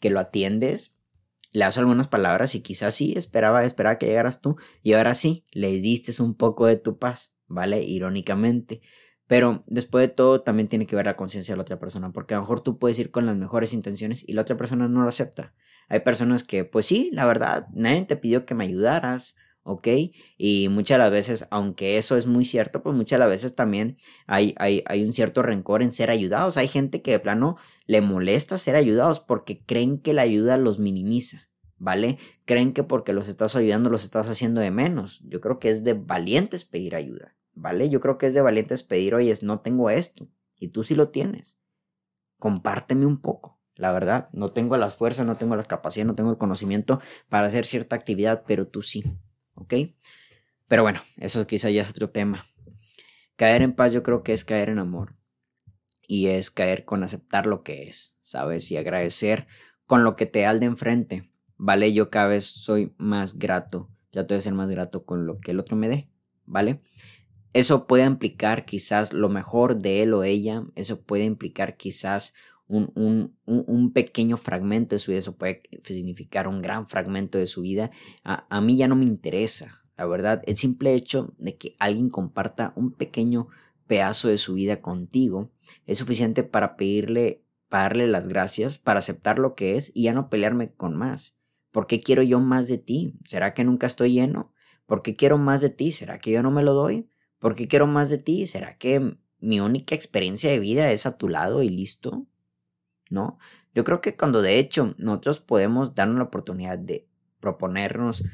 que 0.00 0.10
lo 0.10 0.20
atiendes, 0.20 0.98
le 1.52 1.64
das 1.64 1.78
algunas 1.78 2.08
palabras 2.08 2.54
y 2.54 2.60
quizás 2.60 2.94
sí 2.94 3.14
esperaba, 3.16 3.64
esperaba 3.64 3.98
que 3.98 4.06
llegaras 4.06 4.40
tú 4.40 4.56
y 4.82 4.92
ahora 4.92 5.14
sí, 5.14 5.44
le 5.52 5.72
diste 5.72 6.22
un 6.22 6.34
poco 6.34 6.66
de 6.66 6.76
tu 6.76 6.98
paz, 6.98 7.34
¿vale? 7.46 7.82
Irónicamente. 7.82 8.82
Pero 9.26 9.64
después 9.66 10.06
de 10.06 10.12
todo 10.12 10.42
también 10.42 10.68
tiene 10.68 10.86
que 10.86 10.96
ver 10.96 11.06
la 11.06 11.16
conciencia 11.16 11.54
de 11.54 11.56
la 11.56 11.62
otra 11.62 11.78
persona, 11.78 12.12
porque 12.12 12.34
a 12.34 12.36
lo 12.36 12.42
mejor 12.42 12.60
tú 12.60 12.78
puedes 12.78 12.98
ir 12.98 13.10
con 13.10 13.24
las 13.24 13.36
mejores 13.36 13.72
intenciones 13.72 14.28
y 14.28 14.34
la 14.34 14.42
otra 14.42 14.56
persona 14.56 14.88
no 14.88 15.02
lo 15.02 15.08
acepta. 15.08 15.54
Hay 15.88 16.00
personas 16.00 16.44
que, 16.44 16.64
pues 16.64 16.86
sí, 16.86 17.10
la 17.12 17.24
verdad, 17.24 17.68
nadie 17.72 18.04
te 18.04 18.16
pidió 18.16 18.44
que 18.44 18.54
me 18.54 18.64
ayudaras, 18.64 19.36
¿ok? 19.64 19.88
Y 20.38 20.68
muchas 20.68 20.96
de 20.96 20.98
las 20.98 21.10
veces, 21.10 21.46
aunque 21.50 21.98
eso 21.98 22.16
es 22.16 22.26
muy 22.26 22.44
cierto, 22.44 22.82
pues 22.82 22.94
muchas 22.94 23.16
de 23.16 23.20
las 23.20 23.28
veces 23.28 23.54
también 23.56 23.96
hay, 24.26 24.54
hay, 24.58 24.84
hay, 24.86 25.02
un 25.02 25.12
cierto 25.12 25.42
rencor 25.42 25.82
en 25.82 25.90
ser 25.90 26.10
ayudados. 26.10 26.56
Hay 26.56 26.68
gente 26.68 27.02
que 27.02 27.10
de 27.10 27.18
plano 27.18 27.56
le 27.86 28.00
molesta 28.00 28.58
ser 28.58 28.76
ayudados 28.76 29.20
porque 29.20 29.64
creen 29.64 29.98
que 29.98 30.12
la 30.12 30.22
ayuda 30.22 30.56
los 30.58 30.78
minimiza, 30.78 31.48
¿vale? 31.78 32.18
Creen 32.44 32.72
que 32.72 32.84
porque 32.84 33.12
los 33.12 33.28
estás 33.28 33.56
ayudando 33.56 33.90
los 33.90 34.04
estás 34.04 34.28
haciendo 34.28 34.60
de 34.60 34.70
menos. 34.70 35.20
Yo 35.24 35.40
creo 35.40 35.58
que 35.58 35.70
es 35.70 35.82
de 35.82 35.94
valientes 35.94 36.64
pedir 36.64 36.94
ayuda, 36.94 37.36
¿vale? 37.54 37.88
Yo 37.88 38.00
creo 38.00 38.18
que 38.18 38.26
es 38.26 38.34
de 38.34 38.42
valientes 38.42 38.82
pedir, 38.82 39.14
oye, 39.14 39.34
no 39.42 39.60
tengo 39.60 39.90
esto, 39.90 40.28
y 40.60 40.68
tú 40.68 40.84
sí 40.84 40.94
lo 40.94 41.08
tienes. 41.08 41.58
Compárteme 42.38 43.06
un 43.06 43.20
poco. 43.20 43.60
La 43.76 43.90
verdad, 43.90 44.28
no 44.32 44.52
tengo 44.52 44.76
las 44.76 44.94
fuerzas, 44.94 45.26
no 45.26 45.36
tengo 45.36 45.56
las 45.56 45.66
capacidades, 45.66 46.06
no 46.06 46.14
tengo 46.14 46.30
el 46.30 46.38
conocimiento 46.38 47.00
para 47.28 47.48
hacer 47.48 47.66
cierta 47.66 47.96
actividad, 47.96 48.44
pero 48.46 48.68
tú 48.68 48.82
sí. 48.82 49.04
¿Ok? 49.54 49.74
Pero 50.68 50.82
bueno, 50.82 51.00
eso 51.16 51.46
quizá 51.46 51.70
ya 51.70 51.82
es 51.82 51.90
otro 51.90 52.10
tema. 52.10 52.46
Caer 53.36 53.62
en 53.62 53.74
paz 53.74 53.92
yo 53.92 54.02
creo 54.02 54.22
que 54.22 54.32
es 54.32 54.44
caer 54.44 54.68
en 54.68 54.78
amor. 54.78 55.16
Y 56.06 56.26
es 56.26 56.50
caer 56.50 56.84
con 56.84 57.02
aceptar 57.02 57.46
lo 57.46 57.62
que 57.62 57.84
es, 57.84 58.16
¿sabes? 58.20 58.70
Y 58.70 58.76
agradecer 58.76 59.46
con 59.86 60.04
lo 60.04 60.16
que 60.16 60.26
te 60.26 60.40
da 60.40 60.54
de 60.54 60.66
enfrente. 60.66 61.30
¿Vale? 61.56 61.92
Yo 61.92 62.10
cada 62.10 62.28
vez 62.28 62.44
soy 62.44 62.94
más 62.98 63.38
grato. 63.38 63.90
Ya 64.12 64.24
voy 64.24 64.36
a 64.36 64.40
ser 64.40 64.54
más 64.54 64.70
grato 64.70 65.04
con 65.04 65.26
lo 65.26 65.38
que 65.38 65.52
el 65.52 65.60
otro 65.60 65.76
me 65.76 65.88
dé. 65.88 66.10
¿Vale? 66.44 66.82
Eso 67.52 67.86
puede 67.86 68.04
implicar 68.04 68.64
quizás 68.64 69.12
lo 69.12 69.28
mejor 69.28 69.76
de 69.76 70.02
él 70.02 70.12
o 70.12 70.24
ella. 70.24 70.64
Eso 70.74 71.02
puede 71.02 71.24
implicar 71.24 71.76
quizás 71.76 72.34
un, 72.66 73.92
pequeño 73.92 74.36
fragmento 74.36 74.94
de 74.94 74.98
su 74.98 75.10
vida, 75.10 75.20
eso 75.20 75.36
puede 75.36 75.62
significar 75.82 76.48
un 76.48 76.62
gran 76.62 76.88
fragmento 76.88 77.38
de 77.38 77.46
su 77.46 77.62
vida, 77.62 77.90
a, 78.24 78.60
mí 78.60 78.76
ya 78.76 78.88
no 78.88 78.96
me 78.96 79.04
interesa, 79.04 79.84
la 79.96 80.06
verdad, 80.06 80.42
el 80.46 80.56
simple 80.56 80.94
hecho 80.94 81.34
de 81.38 81.56
que 81.56 81.76
alguien 81.78 82.10
comparta 82.10 82.72
un 82.76 82.92
pequeño 82.92 83.48
pedazo 83.86 84.28
de 84.28 84.38
su 84.38 84.54
vida 84.54 84.80
contigo 84.80 85.52
es 85.86 85.98
suficiente 85.98 86.42
para 86.42 86.76
pedirle, 86.76 87.44
para 87.68 87.84
darle 87.84 88.08
las 88.08 88.28
gracias, 88.28 88.78
para 88.78 88.98
aceptar 88.98 89.38
lo 89.38 89.54
que 89.54 89.76
es 89.76 89.92
y 89.94 90.04
ya 90.04 90.12
no 90.12 90.30
pelearme 90.30 90.72
con 90.72 90.96
más. 90.96 91.38
¿Por 91.70 91.86
qué 91.86 92.00
quiero 92.00 92.22
yo 92.22 92.40
más 92.40 92.66
de 92.68 92.78
ti? 92.78 93.14
¿Será 93.24 93.52
que 93.54 93.64
nunca 93.64 93.86
estoy 93.86 94.12
lleno? 94.12 94.52
¿Por 94.86 95.02
qué 95.02 95.16
quiero 95.16 95.38
más 95.38 95.60
de 95.60 95.70
ti? 95.70 95.92
¿Será 95.92 96.18
que 96.18 96.30
yo 96.30 96.42
no 96.42 96.50
me 96.50 96.62
lo 96.62 96.72
doy? 96.72 97.08
¿Por 97.38 97.54
qué 97.54 97.68
quiero 97.68 97.86
más 97.86 98.10
de 98.10 98.18
ti? 98.18 98.46
¿Será 98.46 98.78
que 98.78 99.16
mi 99.38 99.60
única 99.60 99.94
experiencia 99.94 100.50
de 100.50 100.58
vida 100.58 100.90
es 100.92 101.04
a 101.06 101.18
tu 101.18 101.28
lado 101.28 101.62
y 101.62 101.68
listo? 101.68 102.26
Yo 103.74 103.84
creo 103.84 104.00
que 104.00 104.16
cuando 104.16 104.42
de 104.42 104.58
hecho 104.58 104.94
nosotros 104.98 105.40
podemos 105.40 105.94
darnos 105.94 106.18
la 106.18 106.24
oportunidad 106.24 106.78
de 106.78 107.08
proponernos, 107.40 108.24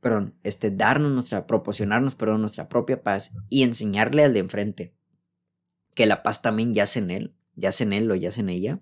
perdón, 0.00 0.34
este, 0.42 0.70
darnos 0.70 1.12
nuestra, 1.12 1.46
proporcionarnos, 1.46 2.14
perdón, 2.14 2.42
nuestra 2.42 2.68
propia 2.68 3.02
paz 3.02 3.34
y 3.48 3.62
enseñarle 3.62 4.24
al 4.24 4.32
de 4.32 4.40
enfrente 4.40 4.94
que 5.94 6.06
la 6.06 6.22
paz 6.22 6.42
también 6.42 6.74
yace 6.74 6.98
en 6.98 7.10
él, 7.10 7.34
yace 7.54 7.84
en 7.84 7.92
él 7.94 8.10
o 8.10 8.14
yace 8.14 8.42
en 8.42 8.50
ella, 8.50 8.80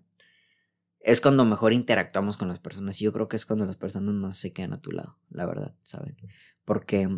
es 1.00 1.20
cuando 1.20 1.44
mejor 1.44 1.72
interactuamos 1.72 2.36
con 2.36 2.48
las 2.48 2.58
personas. 2.58 3.00
Y 3.00 3.04
yo 3.04 3.12
creo 3.12 3.28
que 3.28 3.36
es 3.36 3.46
cuando 3.46 3.66
las 3.66 3.76
personas 3.76 4.14
más 4.14 4.36
se 4.36 4.52
quedan 4.52 4.72
a 4.72 4.80
tu 4.80 4.90
lado, 4.90 5.18
la 5.30 5.46
verdad, 5.46 5.74
¿saben? 5.82 6.16
Porque 6.64 7.08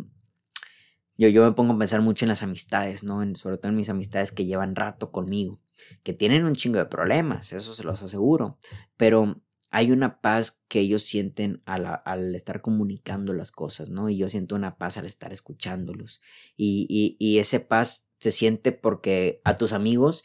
yo, 1.17 1.29
yo 1.29 1.43
me 1.43 1.51
pongo 1.53 1.73
a 1.73 1.77
pensar 1.77 2.01
mucho 2.01 2.25
en 2.25 2.29
las 2.29 2.43
amistades, 2.43 3.03
¿no? 3.03 3.23
En, 3.23 3.35
sobre 3.35 3.57
todo 3.57 3.69
en 3.69 3.75
mis 3.75 3.89
amistades 3.89 4.31
que 4.31 4.45
llevan 4.45 4.75
rato 4.75 5.11
conmigo, 5.11 5.59
que 6.03 6.13
tienen 6.13 6.45
un 6.45 6.55
chingo 6.55 6.79
de 6.79 6.85
problemas, 6.85 7.53
eso 7.53 7.73
se 7.73 7.83
los 7.83 8.01
aseguro, 8.03 8.57
pero 8.95 9.41
hay 9.69 9.91
una 9.91 10.21
paz 10.21 10.63
que 10.67 10.79
ellos 10.79 11.03
sienten 11.03 11.61
al, 11.65 12.01
al 12.05 12.35
estar 12.35 12.61
comunicando 12.61 13.33
las 13.33 13.51
cosas, 13.51 13.89
¿no? 13.89 14.09
Y 14.09 14.17
yo 14.17 14.29
siento 14.29 14.55
una 14.55 14.77
paz 14.77 14.97
al 14.97 15.05
estar 15.05 15.33
escuchándolos. 15.33 16.21
Y, 16.55 16.87
y, 16.89 17.17
y 17.19 17.39
ese 17.39 17.59
paz 17.59 18.07
se 18.19 18.31
siente 18.31 18.71
porque 18.71 19.41
a 19.43 19.55
tus 19.55 19.73
amigos 19.73 20.23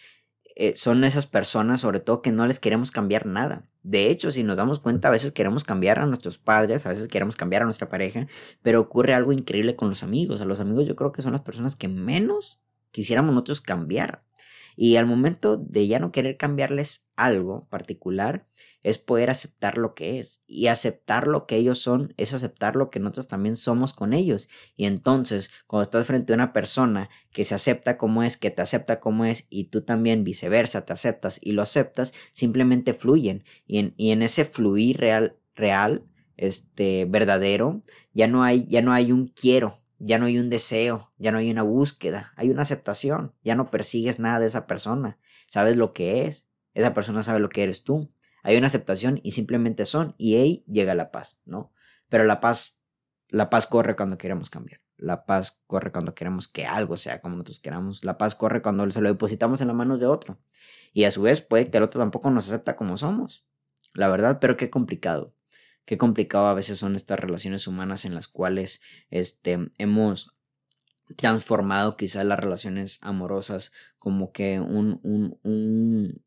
eh, 0.57 0.75
son 0.75 1.05
esas 1.05 1.27
personas, 1.27 1.81
sobre 1.81 2.01
todo, 2.01 2.23
que 2.23 2.33
no 2.33 2.47
les 2.47 2.59
queremos 2.59 2.91
cambiar 2.91 3.27
nada. 3.27 3.67
De 3.83 4.11
hecho, 4.11 4.31
si 4.31 4.43
nos 4.43 4.57
damos 4.57 4.79
cuenta, 4.79 5.09
a 5.09 5.11
veces 5.11 5.33
queremos 5.33 5.65
cambiar 5.65 5.99
a 5.99 6.07
nuestros 6.07 6.39
padres, 6.39 6.87
a 6.87 6.91
veces 6.91 7.09
queremos 7.09 7.37
cambiar 7.37 7.63
a 7.63 7.65
nuestra 7.65 7.89
pareja, 7.89 8.27
pero 8.63 8.81
ocurre 8.81 9.15
algo 9.15 9.33
increíble 9.33 9.77
con 9.77 9.89
los 9.89 10.03
amigos. 10.03 10.41
A 10.41 10.45
los 10.45 10.61
amigos 10.61 10.87
yo 10.87 10.97
creo 10.97 11.13
que 11.13 11.23
son 11.23 11.33
las 11.33 11.43
personas 11.43 11.77
que 11.77 11.89
menos 11.89 12.61
quisiéramos 12.91 13.35
nosotros 13.35 13.61
cambiar. 13.61 14.23
Y 14.77 14.97
al 14.97 15.07
momento 15.07 15.57
de 15.57 15.87
ya 15.87 15.99
no 15.99 16.13
querer 16.13 16.37
cambiarles 16.37 17.09
algo 17.17 17.67
particular, 17.69 18.47
es 18.83 18.99
poder 18.99 19.31
aceptar 19.31 19.79
lo 19.79 19.95
que 19.95 20.19
es. 20.19 20.43
Y 20.47 20.67
aceptar 20.67 21.27
lo 21.27 21.47
que 21.47 21.57
ellos 21.57 21.79
son 21.79 22.15
es 22.17 22.35
aceptar 22.35 22.77
lo 22.77 22.91
que 22.91 23.01
nosotros 23.01 23.29
también 23.29 23.57
somos 23.57 23.93
con 23.93 24.13
ellos. 24.13 24.49
Y 24.77 24.87
entonces, 24.87 25.51
cuando 25.67 25.83
estás 25.83 26.07
frente 26.07 26.33
a 26.33 26.37
una 26.37 26.53
persona 26.53 27.09
que 27.31 27.45
se 27.45 27.55
acepta 27.55 27.97
como 27.97 28.23
es, 28.23 28.37
que 28.37 28.51
te 28.51 28.63
acepta 28.63 29.01
como 29.01 29.25
es, 29.25 29.47
y 29.51 29.65
tú 29.65 29.83
también 29.83 30.25
viceversa 30.25 30.85
te 30.85 30.93
aceptas 30.93 31.39
y 31.43 31.53
lo 31.53 31.63
aceptas, 31.63 32.13
simplemente 32.33 32.95
fluyen. 32.95 33.45
Y 33.67 33.79
en, 33.79 33.95
y 33.97 34.11
en 34.11 34.23
ese 34.23 34.45
fluir 34.45 34.99
real, 34.99 35.37
real, 35.55 36.05
este, 36.37 37.07
verdadero, 37.09 37.83
ya 38.13 38.27
no 38.27 38.43
hay, 38.43 38.67
ya 38.67 38.83
no 38.83 38.93
hay 38.93 39.13
un 39.13 39.29
quiero, 39.29 39.79
ya 39.99 40.19
no 40.19 40.27
hay 40.27 40.39
un 40.39 40.51
deseo, 40.51 41.13
ya 41.19 41.31
no 41.31 41.39
hay 41.39 41.51
una 41.51 41.63
búsqueda, 41.63 42.33
hay 42.37 42.51
una 42.51 42.63
aceptación, 42.63 43.33
ya 43.45 43.55
no 43.55 43.71
persigues 43.71 44.19
nada 44.19 44.41
de 44.41 44.47
esa 44.47 44.67
persona, 44.67 45.19
sabes 45.47 45.77
lo 45.77 45.93
que 45.93 46.27
es, 46.27 46.49
esa 46.75 46.95
persona 46.95 47.23
sabe 47.23 47.39
lo 47.39 47.49
que 47.49 47.63
eres 47.63 47.85
tú, 47.85 48.09
hay 48.43 48.57
una 48.57 48.67
aceptación 48.67 49.21
y 49.23 49.33
simplemente 49.33 49.85
son 49.85 50.15
y 50.19 50.37
ahí 50.37 50.65
llega 50.67 50.95
la 50.95 51.11
paz, 51.11 51.41
¿no? 51.45 51.73
Pero 52.09 52.25
la 52.25 52.41
paz, 52.41 52.81
la 53.29 53.51
paz 53.51 53.67
corre 53.67 53.97
cuando 53.97 54.19
queremos 54.19 54.51
cambiar, 54.51 54.81
la 54.97 55.25
paz 55.25 55.63
corre 55.67 55.93
cuando 55.93 56.15
queremos 56.15 56.49
que 56.49 56.67
algo 56.67 56.97
sea 56.97 57.21
como 57.21 57.37
nosotros 57.37 57.61
queramos, 57.61 58.05
la 58.05 58.19
paz 58.19 58.35
corre 58.35 58.63
cuando 58.63 58.91
se 58.91 59.01
lo 59.01 59.09
depositamos 59.09 59.61
en 59.61 59.69
las 59.69 59.77
manos 59.77 60.01
de 60.01 60.07
otro 60.07 60.39
y 60.93 61.05
a 61.05 61.11
su 61.11 61.23
vez 61.23 61.41
puede 61.41 61.71
que 61.71 61.79
el 61.79 61.85
otro 61.85 62.01
tampoco 62.01 62.31
nos 62.31 62.49
acepta 62.49 62.77
como 62.77 62.97
somos, 62.97 63.47
la 63.95 64.09
verdad, 64.09 64.39
pero 64.41 64.57
qué 64.57 64.71
complicado 64.71 65.35
qué 65.85 65.99
complicado 65.99 66.47
a 66.47 66.55
veces 66.55 66.79
son 66.79 66.95
estas 66.95 67.19
relaciones 67.19 67.67
humanas 67.67 68.05
en 68.05 68.15
las 68.15 68.29
cuales 68.29 68.83
este, 69.11 69.71
hemos 69.79 70.37
transformado 71.17 71.97
quizás 71.97 72.25
las 72.25 72.39
relaciones 72.39 73.01
amorosas 73.03 73.73
como 73.99 74.33
que 74.33 74.61
un, 74.61 75.01
un, 75.03 75.39
un, 75.43 76.25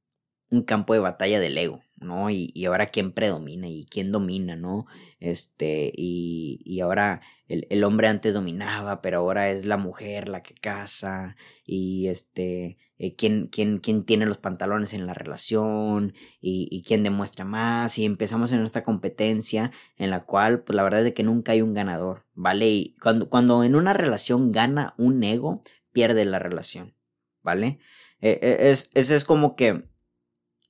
un 0.50 0.64
campo 0.64 0.94
de 0.94 1.00
batalla 1.00 1.40
del 1.40 1.58
ego, 1.58 1.84
¿no? 1.98 2.30
Y, 2.30 2.52
y, 2.54 2.66
ahora 2.66 2.88
quién 2.88 3.12
predomina 3.12 3.68
y 3.68 3.86
quién 3.86 4.12
domina, 4.12 4.56
¿no? 4.56 4.86
Este, 5.20 5.92
y, 5.96 6.62
y 6.66 6.82
ahora 6.82 7.22
el, 7.48 7.68
el, 7.70 7.84
hombre 7.84 8.08
antes 8.08 8.34
dominaba, 8.34 9.02
pero 9.02 9.20
ahora 9.20 9.50
es 9.50 9.66
la 9.66 9.78
mujer 9.78 10.30
la 10.30 10.44
que 10.44 10.56
casa, 10.56 11.36
y 11.66 12.08
este, 12.08 12.78
eh, 12.98 13.16
quién, 13.16 13.48
quién, 13.48 13.80
quién, 13.80 14.04
tiene 14.06 14.26
los 14.26 14.38
pantalones 14.38 14.94
en 14.94 15.06
la 15.06 15.14
relación 15.14 16.14
y, 16.42 16.68
y, 16.72 16.84
quién 16.84 17.04
demuestra 17.04 17.46
más 17.46 17.98
y 17.98 18.06
empezamos 18.06 18.52
en 18.52 18.64
esta 18.64 18.84
competencia 18.84 19.72
en 19.98 20.10
la 20.12 20.24
cual 20.24 20.64
pues 20.64 20.76
la 20.76 20.84
verdad 20.84 21.02
es 21.02 21.06
de 21.06 21.14
que 21.14 21.24
nunca 21.24 21.52
hay 21.54 21.62
un 21.62 21.74
ganador, 21.74 22.26
¿vale? 22.34 22.70
Y 22.70 22.96
cuando, 23.02 23.30
cuando 23.30 23.64
en 23.64 23.76
una 23.76 23.94
relación 23.94 24.52
gana 24.52 24.94
un 24.98 25.24
ego, 25.24 25.62
pierde 25.92 26.26
la 26.26 26.40
relación, 26.40 26.96
¿vale? 27.42 27.80
Eh, 28.22 28.40
eh, 28.42 28.58
es, 28.72 28.92
es, 28.94 29.12
es 29.12 29.26
como 29.26 29.56
que 29.56 29.84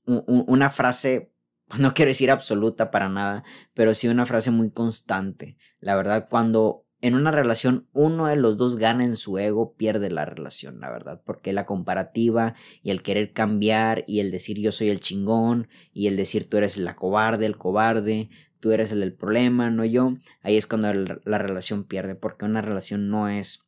una 0.05 0.69
frase 0.69 1.31
no 1.79 1.93
quiero 1.93 2.09
decir 2.09 2.31
absoluta 2.31 2.91
para 2.91 3.09
nada, 3.09 3.43
pero 3.73 3.93
sí 3.93 4.07
una 4.07 4.25
frase 4.25 4.51
muy 4.51 4.69
constante. 4.69 5.57
La 5.79 5.95
verdad, 5.95 6.27
cuando 6.29 6.85
en 7.01 7.15
una 7.15 7.31
relación 7.31 7.87
uno 7.91 8.27
de 8.27 8.35
los 8.35 8.57
dos 8.57 8.77
gana 8.77 9.03
en 9.03 9.15
su 9.15 9.37
ego, 9.37 9.75
pierde 9.75 10.09
la 10.09 10.25
relación, 10.25 10.79
la 10.79 10.89
verdad, 10.89 11.21
porque 11.25 11.53
la 11.53 11.65
comparativa 11.65 12.55
y 12.81 12.91
el 12.91 13.01
querer 13.01 13.33
cambiar 13.33 14.03
y 14.07 14.19
el 14.19 14.31
decir 14.31 14.59
yo 14.59 14.71
soy 14.71 14.89
el 14.89 14.99
chingón 14.99 15.67
y 15.91 16.07
el 16.07 16.17
decir 16.17 16.49
tú 16.49 16.57
eres 16.57 16.77
la 16.77 16.95
cobarde, 16.95 17.45
el 17.45 17.57
cobarde, 17.57 18.29
tú 18.59 18.71
eres 18.71 18.91
el 18.91 19.01
del 19.01 19.13
problema, 19.13 19.69
no 19.69 19.85
yo, 19.85 20.13
ahí 20.41 20.57
es 20.57 20.67
cuando 20.67 20.93
la 20.93 21.37
relación 21.37 21.83
pierde, 21.83 22.15
porque 22.15 22.45
una 22.45 22.61
relación 22.61 23.09
no 23.09 23.27
es 23.27 23.61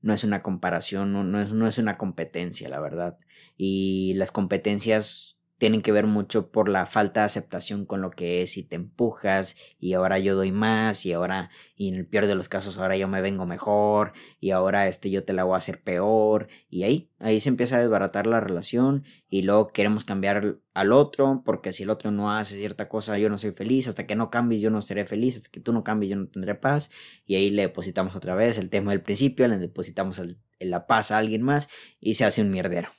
no 0.00 0.14
es 0.14 0.22
una 0.22 0.38
comparación, 0.40 1.12
no, 1.12 1.24
no, 1.24 1.40
es, 1.40 1.52
no 1.52 1.66
es 1.66 1.78
una 1.78 1.98
competencia, 1.98 2.68
la 2.68 2.78
verdad. 2.78 3.18
Y 3.56 4.14
las 4.14 4.30
competencias 4.30 5.37
tienen 5.58 5.82
que 5.82 5.92
ver 5.92 6.06
mucho 6.06 6.50
por 6.50 6.68
la 6.68 6.86
falta 6.86 7.20
de 7.20 7.26
aceptación 7.26 7.84
con 7.84 8.00
lo 8.00 8.10
que 8.10 8.42
es 8.42 8.56
y 8.56 8.62
te 8.62 8.76
empujas 8.76 9.56
y 9.78 9.92
ahora 9.92 10.18
yo 10.18 10.36
doy 10.36 10.52
más 10.52 11.04
y 11.04 11.12
ahora 11.12 11.50
y 11.76 11.88
en 11.88 11.96
el 11.96 12.06
peor 12.06 12.26
de 12.26 12.36
los 12.36 12.48
casos 12.48 12.78
ahora 12.78 12.96
yo 12.96 13.08
me 13.08 13.20
vengo 13.20 13.44
mejor 13.44 14.12
y 14.40 14.52
ahora 14.52 14.88
este 14.88 15.10
yo 15.10 15.24
te 15.24 15.32
la 15.32 15.44
voy 15.44 15.54
a 15.54 15.58
hacer 15.58 15.82
peor 15.82 16.48
y 16.70 16.84
ahí 16.84 17.10
ahí 17.18 17.40
se 17.40 17.48
empieza 17.48 17.76
a 17.76 17.80
desbaratar 17.80 18.26
la 18.26 18.40
relación 18.40 19.04
y 19.28 19.42
luego 19.42 19.68
queremos 19.68 20.04
cambiar 20.04 20.58
al 20.74 20.92
otro 20.92 21.42
porque 21.44 21.72
si 21.72 21.82
el 21.82 21.90
otro 21.90 22.12
no 22.12 22.32
hace 22.32 22.56
cierta 22.56 22.88
cosa 22.88 23.18
yo 23.18 23.28
no 23.28 23.36
soy 23.36 23.50
feliz 23.50 23.88
hasta 23.88 24.06
que 24.06 24.14
no 24.14 24.30
cambies 24.30 24.62
yo 24.62 24.70
no 24.70 24.80
seré 24.80 25.04
feliz 25.04 25.36
hasta 25.36 25.50
que 25.50 25.60
tú 25.60 25.72
no 25.72 25.82
cambies 25.82 26.10
yo 26.10 26.16
no 26.16 26.28
tendré 26.28 26.54
paz 26.54 26.90
y 27.26 27.34
ahí 27.34 27.50
le 27.50 27.62
depositamos 27.62 28.14
otra 28.14 28.36
vez 28.36 28.58
el 28.58 28.70
tema 28.70 28.92
del 28.92 29.02
principio 29.02 29.48
le 29.48 29.58
depositamos 29.58 30.22
la 30.60 30.86
paz 30.86 31.10
a 31.10 31.18
alguien 31.18 31.42
más 31.42 31.68
y 32.00 32.14
se 32.14 32.24
hace 32.24 32.42
un 32.42 32.50
mierdero 32.50 32.90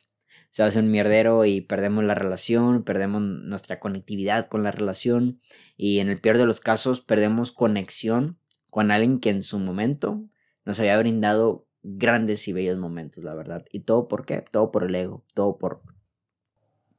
se 0.49 0.63
hace 0.63 0.79
un 0.79 0.91
mierdero 0.91 1.45
y 1.45 1.62
perdemos 1.62 2.03
la 2.03 2.15
relación, 2.15 2.83
perdemos 2.83 3.21
nuestra 3.21 3.79
conectividad 3.79 4.47
con 4.47 4.63
la 4.63 4.71
relación 4.71 5.39
y 5.77 5.99
en 5.99 6.09
el 6.09 6.19
peor 6.19 6.38
de 6.38 6.45
los 6.45 6.59
casos 6.59 7.01
perdemos 7.01 7.51
conexión 7.51 8.39
con 8.69 8.91
alguien 8.91 9.19
que 9.19 9.29
en 9.29 9.43
su 9.43 9.59
momento 9.59 10.23
nos 10.65 10.79
había 10.79 10.97
brindado 10.97 11.67
grandes 11.83 12.47
y 12.47 12.53
bellos 12.53 12.77
momentos, 12.77 13.23
la 13.23 13.33
verdad. 13.33 13.65
¿Y 13.71 13.81
todo 13.81 14.07
por 14.07 14.25
qué? 14.25 14.41
Todo 14.41 14.71
por 14.71 14.83
el 14.83 14.95
ego, 14.95 15.23
todo 15.33 15.57
por 15.57 15.81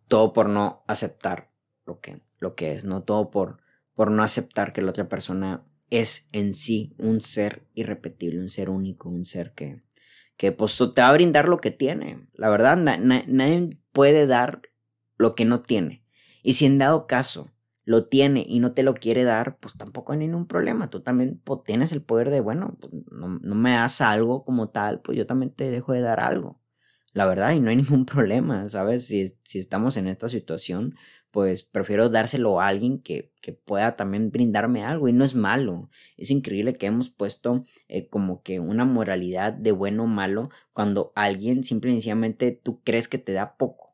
todo 0.08 0.32
por 0.32 0.48
no 0.48 0.82
aceptar 0.88 1.50
lo 1.86 2.00
que 2.00 2.20
lo 2.38 2.54
que 2.54 2.72
es, 2.72 2.84
no 2.84 3.02
todo 3.02 3.30
por 3.30 3.58
por 3.94 4.10
no 4.10 4.22
aceptar 4.22 4.72
que 4.72 4.82
la 4.82 4.90
otra 4.90 5.08
persona 5.08 5.64
es 5.90 6.28
en 6.32 6.54
sí 6.54 6.94
un 6.98 7.20
ser 7.20 7.66
irrepetible, 7.74 8.40
un 8.40 8.50
ser 8.50 8.70
único, 8.70 9.08
un 9.08 9.24
ser 9.24 9.52
que 9.52 9.82
que 10.40 10.53
pues 10.53 10.79
te 10.94 11.03
va 11.03 11.11
a 11.11 11.12
brindar 11.12 11.50
lo 11.50 11.61
que 11.61 11.70
tiene. 11.70 12.26
La 12.33 12.48
verdad, 12.48 12.74
nadie 12.79 13.79
puede 13.92 14.26
dar 14.26 14.62
lo 15.18 15.35
que 15.35 15.44
no 15.44 15.61
tiene. 15.61 16.03
Y 16.42 16.55
si 16.55 16.64
en 16.64 16.79
dado 16.79 17.07
caso 17.07 17.53
lo 17.85 18.07
tiene 18.07 18.46
y 18.48 18.59
no 18.59 18.72
te 18.72 18.83
lo 18.83 18.94
quiere 18.94 19.24
dar, 19.24 19.59
pues 19.59 19.76
tampoco 19.76 20.12
hay 20.12 20.18
ningún 20.20 20.46
problema. 20.46 20.88
Tú 20.88 21.00
también 21.00 21.42
pues, 21.44 21.61
tienes 21.66 21.92
el 21.92 22.00
poder 22.00 22.31
de, 22.31 22.40
bueno, 22.40 22.79
pues, 22.81 22.90
no, 23.11 23.38
no, 23.38 23.55
me 23.55 23.72
das 23.72 24.00
algo 24.00 24.42
como 24.42 24.70
tal, 24.70 25.03
pues 25.03 25.18
yo 25.18 25.26
también 25.26 25.53
te 25.53 25.70
dejo 25.70 25.92
de 25.92 26.00
dar 26.00 26.20
algo. 26.20 26.59
La 27.12 27.26
verdad, 27.26 27.53
y 27.53 27.61
no 27.61 27.68
hay 27.68 27.76
ningún 27.76 28.07
problema, 28.07 28.66
¿sabes? 28.66 29.09
Si, 29.09 29.29
si 29.44 29.59
estamos 29.59 29.98
en 29.98 30.09
esta 30.09 30.26
situación, 30.29 30.94
pues 31.31 31.62
prefiero 31.62 32.09
dárselo 32.09 32.61
a 32.61 32.69
alguien 32.69 33.01
que, 33.01 33.33
que, 33.40 33.53
pueda 33.53 33.97
también 33.97 34.31
brindarme 34.31 34.85
algo 34.85 35.09
y 35.09 35.12
no 35.12 35.25
es 35.25 35.35
malo. 35.35 35.90
Es 36.16 36.31
increíble 36.31 36.75
que 36.75 36.87
hemos 36.87 37.11
puesto 37.11 37.64
eh, 37.88 38.09
como 38.09 38.43
que 38.43 38.61
una 38.61 38.85
moralidad 38.85 39.53
de 39.53 39.73
bueno 39.73 40.05
o 40.05 40.07
malo 40.07 40.51
cuando 40.73 41.12
alguien 41.14 41.64
simple 41.64 41.90
y 41.90 41.95
sencillamente 41.95 42.53
tú 42.53 42.83
crees 42.83 43.09
que 43.09 43.19
te 43.19 43.33
da 43.33 43.57
poco. 43.57 43.90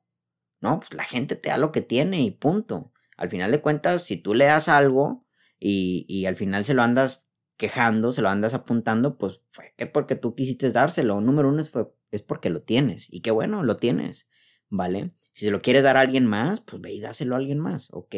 No, 0.61 0.81
pues 0.81 0.95
la 0.95 1.05
gente 1.05 1.37
te 1.37 1.51
da 1.51 1.59
lo 1.59 1.73
que 1.73 1.83
tiene 1.83 2.23
y 2.23 2.31
punto. 2.31 2.93
Al 3.17 3.31
final 3.31 3.51
de 3.51 3.61
cuentas, 3.61 4.03
si 4.03 4.17
tú 4.17 4.35
le 4.35 4.47
das 4.47 4.69
algo 4.69 5.25
y, 5.59 6.07
y 6.09 6.27
al 6.27 6.37
final 6.37 6.65
se 6.65 6.75
lo 6.75 6.83
andas 6.83 7.31
quejando, 7.57 8.13
se 8.13 8.23
lo 8.23 8.29
andas 8.29 8.55
apuntando, 8.55 9.19
pues 9.19 9.43
fue 9.51 9.75
que 9.77 9.87
porque 9.87 10.17
tú 10.17 10.35
quisiste 10.35 10.71
dárselo. 10.71 11.21
Número 11.21 11.49
uno 11.49 11.61
es, 11.61 11.71
fue, 11.71 11.89
es 12.11 12.23
porque 12.23 12.51
lo 12.51 12.63
tienes. 12.63 13.13
Y 13.13 13.21
qué 13.21 13.31
bueno, 13.31 13.63
lo 13.63 13.77
tienes. 13.77 14.29
¿Vale? 14.69 15.13
Si 15.37 15.45
se 15.45 15.51
lo 15.51 15.61
quieres 15.61 15.83
dar 15.83 15.99
a 15.99 16.01
alguien 16.01 16.25
más, 16.25 16.63
pues 16.63 16.81
ve 16.81 16.95
y 16.95 17.01
dáselo 17.03 17.35
a 17.35 17.39
alguien 17.39 17.59
más, 17.59 17.91
¿ok? 17.93 18.15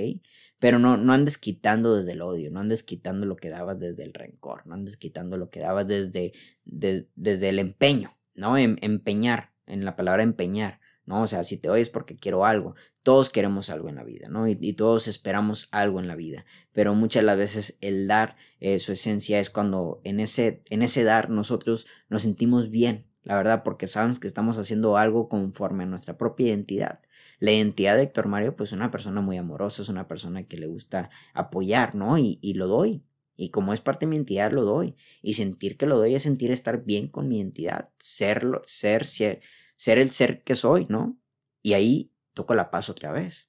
Pero 0.61 0.79
no, 0.79 0.97
no 0.97 1.13
andes 1.13 1.37
quitando 1.37 1.97
desde 1.97 2.13
el 2.13 2.23
odio, 2.23 2.53
no 2.53 2.61
andes 2.61 2.85
quitando 2.85 3.27
lo 3.27 3.35
que 3.35 3.49
dabas 3.49 3.81
desde 3.81 4.05
el 4.05 4.15
rencor, 4.15 4.65
no 4.69 4.75
andes 4.75 4.97
quitando 4.97 5.37
lo 5.37 5.51
que 5.51 5.59
dabas 5.59 5.89
desde, 5.89 6.33
desde 6.65 7.49
el 7.49 7.59
empeño, 7.59 8.17
¿no? 8.37 8.57
Em, 8.57 8.77
empeñar, 8.83 9.53
en 9.67 9.85
la 9.85 9.97
palabra 9.97 10.23
empeñar, 10.23 10.79
¿no? 11.07 11.23
O 11.23 11.27
sea, 11.27 11.43
si 11.43 11.59
te 11.59 11.69
oyes 11.69 11.91
porque 11.91 12.15
quiero 12.15 12.45
algo, 12.45 12.77
todos 13.03 13.31
queremos 13.31 13.69
algo 13.69 13.89
en 13.89 13.97
la 13.97 14.05
vida, 14.05 14.29
¿no? 14.29 14.47
Y, 14.47 14.75
todos 14.75 15.09
esperamos 15.09 15.69
algo 15.73 15.99
en 15.99 16.07
la 16.07 16.15
vida, 16.15 16.45
pero 16.73 16.95
muchas 16.95 17.23
de 17.23 17.27
las 17.27 17.37
veces 17.37 17.79
el 17.81 18.07
dar, 18.07 18.37
eh, 18.61 18.79
su 18.79 18.93
esencia 18.93 19.41
es 19.41 19.51
cuando 19.51 20.01
en 20.05 20.21
ese, 20.21 20.63
en 20.71 20.83
ese 20.83 21.03
dar 21.03 21.31
nosotros 21.31 21.89
nos 22.09 22.23
sentimos 22.23 22.71
bien, 22.71 23.09
la 23.25 23.35
verdad, 23.37 23.63
porque 23.65 23.87
sabemos 23.89 24.21
que 24.21 24.29
estamos 24.29 24.57
haciendo 24.57 24.97
algo 24.97 25.29
conforme 25.29 25.83
a 25.83 25.87
nuestra 25.87 26.17
propia 26.17 26.47
identidad. 26.47 27.01
La 27.39 27.53
identidad 27.53 27.97
de 27.97 28.03
Héctor 28.05 28.27
Mario, 28.27 28.57
pues 28.57 28.71
es 28.71 28.73
una 28.77 28.91
persona 28.91 29.21
muy 29.21 29.37
amorosa, 29.37 29.83
es 29.83 29.89
una 29.89 30.09
persona 30.09 30.45
que 30.47 30.57
le 30.57 30.67
gusta 30.67 31.11
apoyar, 31.35 31.95
¿no? 31.95 32.19
Y, 32.19 32.39
y 32.43 32.55
lo 32.55 32.67
doy. 32.67 33.05
Y 33.37 33.51
como 33.51 33.73
es 33.73 33.81
parte 33.81 34.05
de 34.05 34.11
mi 34.11 34.17
identidad, 34.17 34.51
lo 34.51 34.65
doy. 34.65 34.97
Y 35.23 35.35
sentir 35.35 35.77
que 35.77 35.87
lo 35.87 35.97
doy 35.97 36.17
es 36.17 36.25
sentir 36.25 36.51
estar 36.51 36.85
bien 36.85 37.09
con 37.09 37.29
mi 37.29 37.39
identidad, 37.39 37.91
serlo, 37.99 38.63
ser, 38.67 39.05
ser, 39.05 39.41
ser 39.77 39.99
el 39.99 40.11
ser 40.11 40.43
que 40.43 40.57
soy, 40.57 40.87
¿no? 40.89 41.17
Y 41.63 41.75
ahí 41.75 42.13
toco 42.35 42.55
la 42.55 42.71
paz 42.71 42.89
otra 42.89 43.13
vez. 43.13 43.49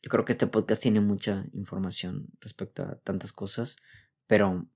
Yo 0.00 0.10
creo 0.10 0.24
que 0.24 0.30
este 0.30 0.46
podcast 0.46 0.80
tiene 0.80 1.00
mucha 1.00 1.46
información 1.52 2.28
respecto 2.40 2.84
a 2.84 3.00
tantas 3.00 3.32
cosas, 3.32 3.76
pero 4.28 4.68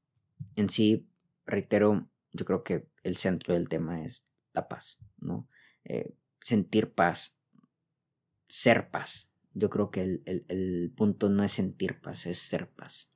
en 0.57 0.69
sí, 0.71 1.09
reitero, 1.47 2.09
yo 2.33 2.45
creo 2.45 2.65
que 2.65 2.89
el 3.05 3.17
centro 3.17 3.55
del 3.55 3.69
tema 3.69 4.03
es 4.05 4.33
la 4.53 4.67
paz, 4.67 5.05
¿no? 5.19 5.49
Eh, 5.85 6.17
sentir 6.43 6.93
paz, 6.93 7.39
ser 8.49 8.91
paz. 8.91 9.33
Yo 9.53 9.69
creo 9.71 9.91
que 9.91 10.21
el, 10.25 10.93
punto 10.97 11.29
no 11.29 11.43
es 11.43 11.53
sentir 11.53 12.01
paz, 12.01 12.27
es 12.27 12.39
ser 12.39 12.71
paz. 12.71 13.11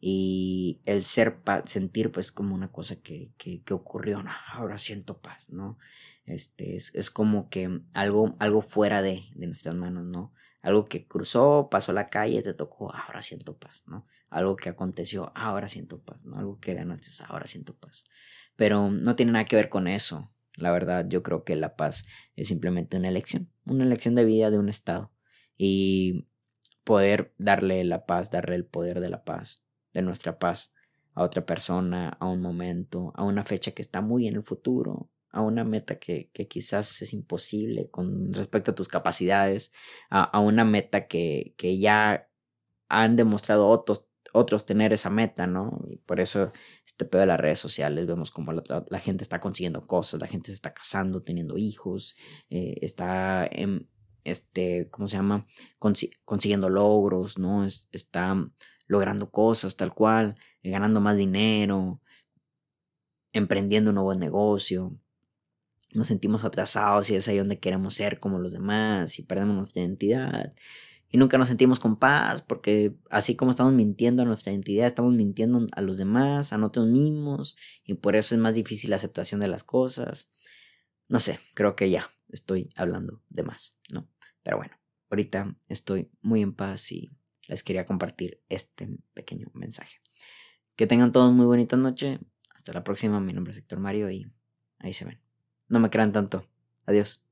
Y 0.00 0.80
el 0.84 1.04
ser 1.04 1.42
paz, 1.42 1.64
sentir 1.66 2.12
pues 2.12 2.30
como 2.30 2.54
una 2.54 2.70
cosa 2.70 3.00
que, 3.00 3.32
que, 3.36 3.62
ocurrió, 3.72 4.22
ahora 4.52 4.78
siento 4.78 5.20
paz, 5.20 5.50
¿no? 5.50 5.78
Este, 6.26 6.76
es, 6.76 6.94
es 6.94 7.10
como 7.10 7.48
que 7.48 7.80
algo, 7.92 8.36
algo 8.38 8.62
fuera 8.62 9.02
de, 9.02 9.24
de 9.34 9.46
nuestras 9.46 9.74
manos, 9.74 10.04
¿no? 10.04 10.32
Algo 10.62 10.86
que 10.86 11.06
cruzó, 11.06 11.68
pasó 11.70 11.92
la 11.92 12.08
calle, 12.08 12.42
te 12.42 12.54
tocó, 12.54 12.94
ahora 12.94 13.22
siento 13.22 13.58
paz, 13.58 13.84
¿no? 13.86 14.06
Algo 14.30 14.56
que 14.56 14.70
aconteció, 14.70 15.32
ahora 15.34 15.68
siento 15.68 16.00
paz, 16.02 16.24
¿no? 16.24 16.38
Algo 16.38 16.58
que 16.60 16.74
ganaste, 16.74 17.10
ahora 17.28 17.46
siento 17.46 17.76
paz 17.76 18.06
pero 18.56 18.90
no 18.90 19.16
tiene 19.16 19.32
nada 19.32 19.44
que 19.44 19.56
ver 19.56 19.68
con 19.68 19.88
eso. 19.88 20.32
La 20.56 20.70
verdad, 20.72 21.06
yo 21.08 21.22
creo 21.22 21.44
que 21.44 21.56
la 21.56 21.76
paz 21.76 22.06
es 22.36 22.48
simplemente 22.48 22.96
una 22.96 23.08
elección, 23.08 23.50
una 23.66 23.84
elección 23.84 24.14
de 24.14 24.24
vida 24.24 24.50
de 24.50 24.58
un 24.58 24.68
estado. 24.68 25.12
Y 25.56 26.28
poder 26.84 27.34
darle 27.38 27.82
la 27.84 28.06
paz, 28.06 28.30
darle 28.30 28.56
el 28.56 28.66
poder 28.66 29.00
de 29.00 29.08
la 29.08 29.24
paz, 29.24 29.64
de 29.92 30.02
nuestra 30.02 30.38
paz, 30.38 30.74
a 31.14 31.22
otra 31.22 31.46
persona, 31.46 32.10
a 32.20 32.26
un 32.26 32.40
momento, 32.40 33.12
a 33.14 33.24
una 33.24 33.44
fecha 33.44 33.72
que 33.72 33.82
está 33.82 34.00
muy 34.00 34.28
en 34.28 34.34
el 34.36 34.42
futuro, 34.42 35.10
a 35.30 35.40
una 35.40 35.64
meta 35.64 35.98
que, 35.98 36.30
que 36.32 36.46
quizás 36.46 37.02
es 37.02 37.12
imposible 37.12 37.90
con 37.90 38.32
respecto 38.32 38.70
a 38.70 38.74
tus 38.74 38.88
capacidades, 38.88 39.72
a, 40.10 40.22
a 40.22 40.40
una 40.40 40.64
meta 40.64 41.06
que, 41.06 41.54
que 41.56 41.78
ya 41.78 42.28
han 42.88 43.16
demostrado 43.16 43.68
otros, 43.68 44.08
otros 44.34 44.66
tener 44.66 44.92
esa 44.92 45.10
meta, 45.10 45.46
¿no? 45.46 45.80
Y 45.88 45.96
por 45.98 46.20
eso 46.20 46.52
este 46.84 47.04
pedo 47.04 47.20
de 47.20 47.28
las 47.28 47.38
redes 47.38 47.60
sociales, 47.60 48.04
vemos 48.04 48.32
como 48.32 48.52
la, 48.52 49.00
gente 49.00 49.22
está 49.22 49.40
consiguiendo 49.40 49.86
cosas, 49.86 50.20
la 50.20 50.26
gente 50.26 50.48
se 50.48 50.54
está 50.54 50.74
casando, 50.74 51.22
teniendo 51.22 51.56
hijos, 51.56 52.16
eh, 52.50 52.74
está, 52.82 53.46
en, 53.50 53.88
este, 54.24 54.88
¿cómo 54.90 55.06
se 55.06 55.16
llama? 55.16 55.46
consiguiendo 55.78 56.68
logros, 56.68 57.38
¿no? 57.38 57.64
está 57.64 58.50
logrando 58.88 59.30
cosas 59.30 59.76
tal 59.76 59.94
cual, 59.94 60.36
eh, 60.62 60.70
ganando 60.70 61.00
más 61.00 61.16
dinero, 61.16 62.02
emprendiendo 63.32 63.90
un 63.90 63.96
nuevo 63.96 64.14
negocio. 64.16 64.98
Nos 65.92 66.08
sentimos 66.08 66.44
atrasados 66.44 67.08
y 67.08 67.14
es 67.14 67.28
ahí 67.28 67.38
donde 67.38 67.60
queremos 67.60 67.94
ser 67.94 68.18
como 68.18 68.40
los 68.40 68.52
demás 68.52 69.16
y 69.20 69.22
perdemos 69.22 69.54
nuestra 69.54 69.82
identidad 69.82 70.54
y 71.14 71.16
nunca 71.16 71.38
nos 71.38 71.46
sentimos 71.46 71.78
con 71.78 71.94
paz 71.94 72.42
porque 72.42 72.96
así 73.08 73.36
como 73.36 73.52
estamos 73.52 73.72
mintiendo 73.72 74.22
a 74.22 74.24
nuestra 74.24 74.50
identidad, 74.50 74.88
estamos 74.88 75.14
mintiendo 75.14 75.64
a 75.70 75.80
los 75.80 75.96
demás, 75.96 76.52
a 76.52 76.58
nosotros 76.58 76.88
mismos 76.88 77.56
y 77.84 77.94
por 77.94 78.16
eso 78.16 78.34
es 78.34 78.40
más 78.40 78.52
difícil 78.52 78.90
la 78.90 78.96
aceptación 78.96 79.40
de 79.40 79.46
las 79.46 79.62
cosas. 79.62 80.32
No 81.06 81.20
sé, 81.20 81.38
creo 81.54 81.76
que 81.76 81.88
ya 81.88 82.10
estoy 82.30 82.68
hablando 82.74 83.22
de 83.28 83.44
más, 83.44 83.78
¿no? 83.92 84.08
Pero 84.42 84.56
bueno, 84.56 84.74
ahorita 85.08 85.56
estoy 85.68 86.10
muy 86.20 86.42
en 86.42 86.52
paz 86.52 86.90
y 86.90 87.12
les 87.46 87.62
quería 87.62 87.86
compartir 87.86 88.42
este 88.48 88.88
pequeño 89.12 89.52
mensaje. 89.54 90.00
Que 90.74 90.88
tengan 90.88 91.12
todos 91.12 91.32
muy 91.32 91.46
bonita 91.46 91.76
noche. 91.76 92.18
Hasta 92.52 92.72
la 92.72 92.82
próxima. 92.82 93.20
Mi 93.20 93.32
nombre 93.32 93.52
es 93.52 93.58
Héctor 93.58 93.78
Mario 93.78 94.10
y 94.10 94.32
ahí 94.80 94.92
se 94.92 95.04
ven. 95.04 95.20
No 95.68 95.78
me 95.78 95.90
crean 95.90 96.10
tanto. 96.10 96.44
Adiós. 96.86 97.23